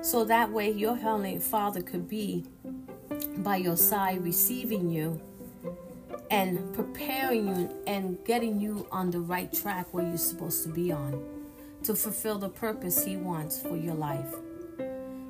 So 0.00 0.24
that 0.24 0.50
way, 0.50 0.72
your 0.72 0.96
Heavenly 0.96 1.38
Father 1.38 1.82
could 1.82 2.08
be 2.08 2.46
by 3.36 3.58
your 3.58 3.76
side, 3.76 4.24
receiving 4.24 4.90
you 4.90 5.20
and 6.32 6.74
preparing 6.74 7.46
you 7.46 7.82
and 7.86 8.18
getting 8.24 8.60
you 8.60 8.88
on 8.90 9.12
the 9.12 9.20
right 9.20 9.52
track 9.52 9.86
where 9.94 10.04
you're 10.04 10.18
supposed 10.18 10.64
to 10.64 10.68
be 10.68 10.90
on 10.90 11.22
to 11.84 11.94
fulfill 11.94 12.38
the 12.38 12.48
purpose 12.48 13.04
He 13.04 13.16
wants 13.16 13.62
for 13.62 13.76
your 13.76 13.94
life. 13.94 14.34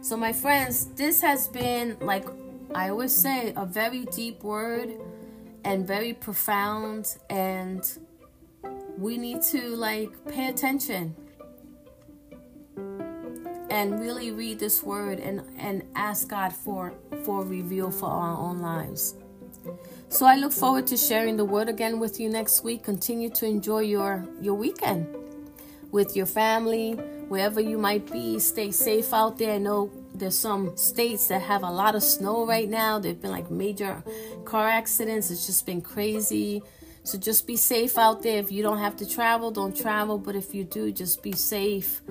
So, 0.00 0.16
my 0.16 0.32
friends, 0.32 0.86
this 0.96 1.20
has 1.20 1.46
been, 1.48 1.98
like 2.00 2.24
I 2.74 2.88
always 2.88 3.12
say, 3.12 3.52
a 3.54 3.66
very 3.66 4.06
deep 4.06 4.42
word 4.42 4.94
and 5.62 5.86
very 5.86 6.14
profound, 6.14 7.18
and 7.28 7.86
we 8.98 9.18
need 9.18 9.42
to 9.42 9.76
like 9.76 10.10
pay 10.28 10.48
attention 10.48 11.14
and 13.70 14.00
really 14.00 14.30
read 14.30 14.58
this 14.58 14.82
word 14.82 15.18
and 15.18 15.42
and 15.58 15.82
ask 15.94 16.28
God 16.28 16.52
for 16.52 16.94
for 17.24 17.44
reveal 17.44 17.90
for 17.90 18.08
our 18.08 18.36
own 18.36 18.60
lives. 18.60 19.16
So 20.08 20.26
I 20.26 20.36
look 20.36 20.52
forward 20.52 20.86
to 20.88 20.96
sharing 20.96 21.36
the 21.36 21.44
word 21.44 21.68
again 21.68 21.98
with 21.98 22.20
you 22.20 22.28
next 22.28 22.62
week. 22.62 22.84
Continue 22.84 23.30
to 23.30 23.46
enjoy 23.46 23.80
your 23.80 24.26
your 24.40 24.54
weekend 24.54 25.06
with 25.90 26.16
your 26.16 26.26
family, 26.26 26.92
wherever 27.28 27.60
you 27.60 27.78
might 27.78 28.10
be. 28.10 28.38
Stay 28.38 28.70
safe 28.70 29.14
out 29.14 29.38
there. 29.38 29.54
I 29.54 29.58
know 29.58 29.90
there's 30.14 30.38
some 30.38 30.76
states 30.76 31.28
that 31.28 31.42
have 31.42 31.62
a 31.62 31.70
lot 31.70 31.94
of 31.94 32.02
snow 32.02 32.46
right 32.46 32.68
now. 32.68 32.98
There've 32.98 33.20
been 33.20 33.30
like 33.30 33.50
major 33.50 34.02
car 34.44 34.68
accidents. 34.68 35.30
It's 35.30 35.46
just 35.46 35.66
been 35.66 35.80
crazy. 35.80 36.62
So 37.04 37.18
just 37.18 37.46
be 37.46 37.56
safe 37.56 37.98
out 37.98 38.22
there. 38.22 38.38
If 38.38 38.50
you 38.50 38.62
don't 38.62 38.78
have 38.78 38.96
to 38.96 39.08
travel, 39.08 39.50
don't 39.50 39.76
travel. 39.76 40.18
But 40.18 40.36
if 40.36 40.54
you 40.54 40.64
do, 40.64 40.90
just 40.90 41.22
be 41.22 41.32
safe. 41.32 42.02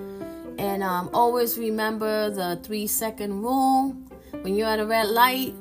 And 0.56 0.82
um, 0.82 1.10
always 1.12 1.58
remember 1.58 2.30
the 2.30 2.60
three 2.62 2.86
second 2.86 3.42
rule. 3.42 3.96
When 4.42 4.54
you're 4.54 4.68
at 4.68 4.78
a 4.78 4.86
red 4.86 5.08
light, 5.08 5.54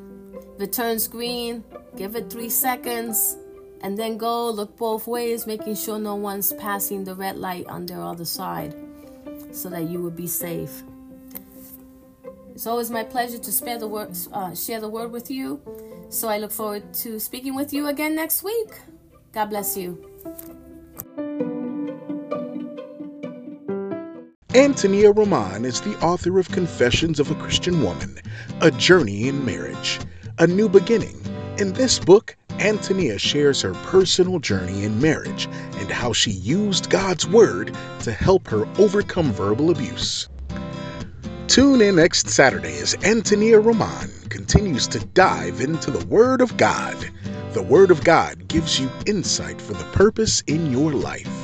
if 0.56 0.62
it 0.62 0.72
turns 0.72 1.08
green, 1.08 1.64
give 1.98 2.16
it 2.16 2.30
three 2.30 2.50
seconds 2.50 3.38
and 3.82 3.98
then 3.98 4.18
go 4.18 4.50
look 4.50 4.78
both 4.78 5.08
ways, 5.08 5.46
making 5.46 5.76
sure 5.76 6.00
no 6.00 6.16
one's 6.16 6.54
passing 6.54 7.04
the 7.04 7.16
red 7.16 7.36
light 7.36 7.68
on 7.68 7.86
their 7.86 8.02
other 8.02 8.26
side 8.26 8.76
so 9.52 9.70
that 9.70 9.90
you 9.90 10.00
will 10.00 10.12
be 10.12 10.28
safe. 10.28 10.84
It's 12.54 12.68
always 12.68 12.90
my 12.92 13.04
pleasure 13.04 13.40
to 13.40 13.52
share 13.52 13.80
the 13.80 13.88
word, 13.88 14.16
uh, 14.32 14.54
share 14.54 14.80
the 14.80 14.90
word 14.90 15.12
with 15.12 15.30
you. 15.32 15.60
So 16.10 16.30
I 16.30 16.38
look 16.38 16.52
forward 16.52 16.94
to 16.96 17.20
speaking 17.20 17.56
with 17.56 17.74
you 17.74 17.88
again 17.88 18.16
next 18.16 18.44
week. 18.44 18.70
God 19.34 19.50
bless 19.50 19.76
you. 19.76 19.98
Antonia 24.54 25.12
Roman 25.12 25.66
is 25.66 25.82
the 25.82 25.98
author 26.02 26.38
of 26.38 26.48
Confessions 26.50 27.20
of 27.20 27.32
a 27.32 27.36
Christian 27.36 27.82
Woman, 27.82 28.20
A 28.62 28.70
Journey 28.70 29.28
in 29.28 29.44
Marriage, 29.44 30.00
A 30.38 30.46
New 30.46 30.70
Beginning. 30.70 31.20
In 31.58 31.74
this 31.74 31.98
book, 31.98 32.36
Antonia 32.60 33.18
shares 33.18 33.64
her 33.64 33.74
personal 33.86 34.38
journey 34.38 34.84
in 34.84 35.02
marriage 35.02 35.48
and 35.78 35.90
how 35.90 36.14
she 36.14 36.30
used 36.30 36.92
God's 36.92 37.28
Word 37.28 37.76
to 38.02 38.12
help 38.12 38.48
her 38.50 38.68
overcome 38.78 39.32
verbal 39.32 39.72
abuse. 39.72 40.30
Tune 41.48 41.82
in 41.82 41.96
next 41.96 42.30
Saturday 42.30 42.78
as 42.78 42.96
Antonia 43.04 43.60
Roman 43.60 44.12
continues 44.30 44.88
to 44.90 45.00
dive 45.00 45.60
into 45.60 45.90
the 45.90 46.06
Word 46.06 46.42
of 46.42 46.56
God. 46.58 47.10
The 47.54 47.62
Word 47.62 47.92
of 47.92 48.04
God 48.04 48.48
gives 48.48 48.80
you 48.80 48.90
insight 49.06 49.62
for 49.62 49.74
the 49.74 49.84
purpose 49.92 50.42
in 50.48 50.72
your 50.72 50.92
life. 50.92 51.43